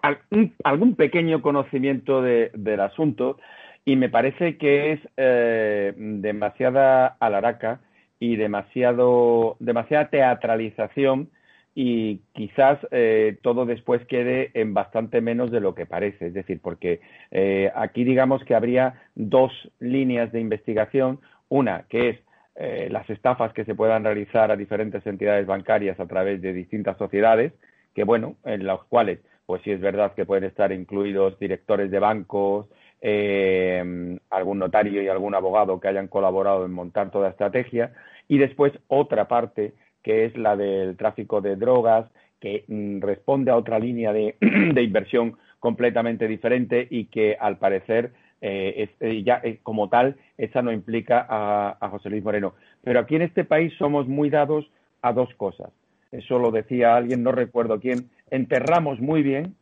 [0.65, 3.39] algún pequeño conocimiento de- del asunto
[3.85, 7.81] y me parece que es eh, demasiada alaraca
[8.19, 11.31] y demasiado, demasiada teatralización
[11.75, 16.27] y quizás eh, todo después quede en bastante menos de lo que parece.
[16.27, 17.01] Es decir, porque
[17.31, 21.21] eh, aquí digamos que habría dos líneas de investigación.
[21.49, 22.19] Una que es
[22.55, 26.99] eh, las estafas que se puedan realizar a diferentes entidades bancarias a través de distintas
[26.99, 27.53] sociedades,
[27.95, 31.99] que bueno, en las cuales, pues sí es verdad que pueden estar incluidos directores de
[31.99, 32.69] bancos,
[33.01, 37.93] eh, algún notario y algún abogado que hayan colaborado en montar toda estrategia,
[38.29, 43.57] y después otra parte que es la del tráfico de drogas, que mm, responde a
[43.57, 44.37] otra línea de
[44.83, 48.13] inversión completamente diferente y que al parecer
[48.45, 52.55] eh, eh, ya eh, como tal esa no implica a, a José Luis Moreno.
[52.83, 54.69] Pero aquí en este país somos muy dados
[55.01, 55.71] a dos cosas.
[56.11, 58.11] Eso lo decía alguien, no recuerdo quién.
[58.31, 59.55] Enterramos muy bien.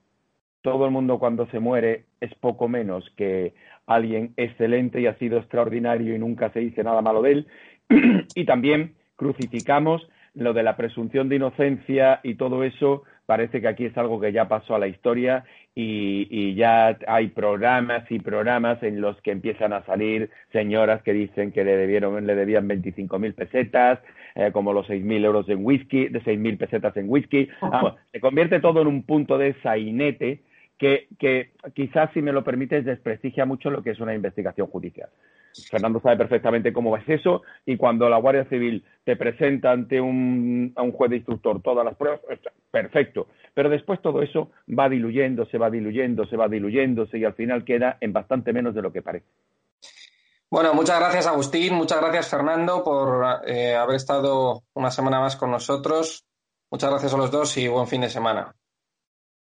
[0.63, 3.55] Todo el mundo cuando se muere es poco menos que
[3.87, 7.47] alguien excelente y ha sido extraordinario y nunca se dice nada malo de él.
[8.35, 13.85] y también crucificamos lo de la presunción de inocencia y todo eso parece que aquí
[13.85, 18.83] es algo que ya pasó a la historia y, y ya hay programas y programas
[18.83, 23.35] en los que empiezan a salir señoras que dicen que le debieron le debían 25.000
[23.37, 24.01] pesetas
[24.35, 27.49] eh, como los 6.000 euros en whisky de 6.000 pesetas en whisky.
[27.61, 30.41] Vamos, se convierte todo en un punto de sainete
[30.77, 35.09] que, que quizás si me lo permites desprestigia mucho lo que es una investigación judicial
[35.71, 40.73] Fernando sabe perfectamente cómo es eso y cuando la Guardia Civil te presenta ante un,
[40.77, 42.21] a un juez de instructor todas las pruebas,
[42.71, 43.29] perfecto.
[43.55, 48.13] Pero después todo eso va diluyéndose, va diluyéndose, va diluyéndose y al final queda en
[48.13, 49.27] bastante menos de lo que parece.
[50.51, 55.51] Bueno, muchas gracias Agustín, muchas gracias Fernando por eh, haber estado una semana más con
[55.51, 56.25] nosotros.
[56.71, 58.55] Muchas gracias a los dos y buen fin de semana.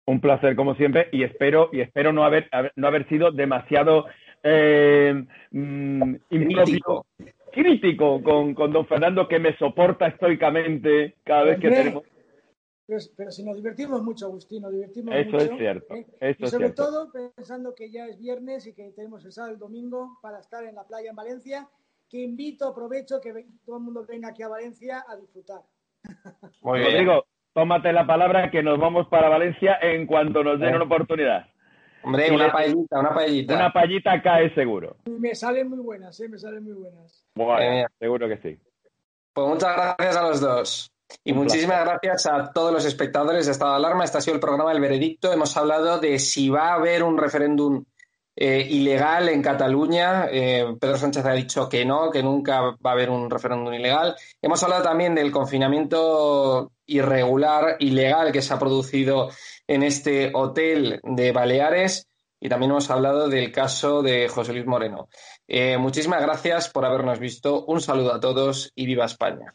[0.06, 4.06] Un placer como siempre y espero y espero no haber, haber- no haber sido demasiado
[4.42, 7.06] eh, mm, impropio- Crítico.
[7.52, 12.02] crítico con, con don Fernando que me soporta estoicamente cada vez que Hombre, tenemos
[12.86, 15.44] Pero, pero si nos divertimos mucho, Agustín, nos divertimos Eso mucho.
[15.44, 16.06] es cierto, ¿eh?
[16.20, 16.84] eso y es sobre cierto.
[16.84, 20.40] todo pensando que ya es viernes y que tenemos el sábado y el domingo para
[20.40, 21.68] estar en la playa en Valencia,
[22.10, 23.32] que invito, aprovecho que
[23.64, 25.60] todo el mundo venga aquí a Valencia a disfrutar.
[26.62, 26.90] Muy bien.
[26.92, 27.24] Rodrigo,
[27.54, 30.76] tómate la palabra que nos vamos para Valencia en cuanto nos den Eh.
[30.76, 31.46] una oportunidad.
[32.04, 33.54] Hombre, una le- paellita, una paellita.
[33.54, 34.96] Una payita cae seguro.
[35.06, 36.28] Me salen muy buenas, ¿eh?
[36.28, 37.24] me salen muy buenas.
[37.34, 37.86] Bueno, Eh.
[37.98, 38.58] seguro que sí.
[39.32, 40.88] Pues muchas gracias a los dos.
[41.24, 44.04] Y Un muchísimas gracias a todos los espectadores de Estado de Alarma.
[44.04, 45.32] Este ha sido el programa El Veredicto.
[45.32, 47.84] Hemos hablado de si va a haber un referéndum
[48.34, 50.26] eh, ilegal en Cataluña.
[50.30, 54.16] Eh, Pedro Sánchez ha dicho que no, que nunca va a haber un referéndum ilegal.
[54.40, 59.28] Hemos hablado también del confinamiento irregular, ilegal que se ha producido
[59.66, 62.08] en este hotel de Baleares.
[62.40, 65.08] Y también hemos hablado del caso de José Luis Moreno.
[65.46, 67.64] Eh, muchísimas gracias por habernos visto.
[67.66, 69.54] Un saludo a todos y viva España.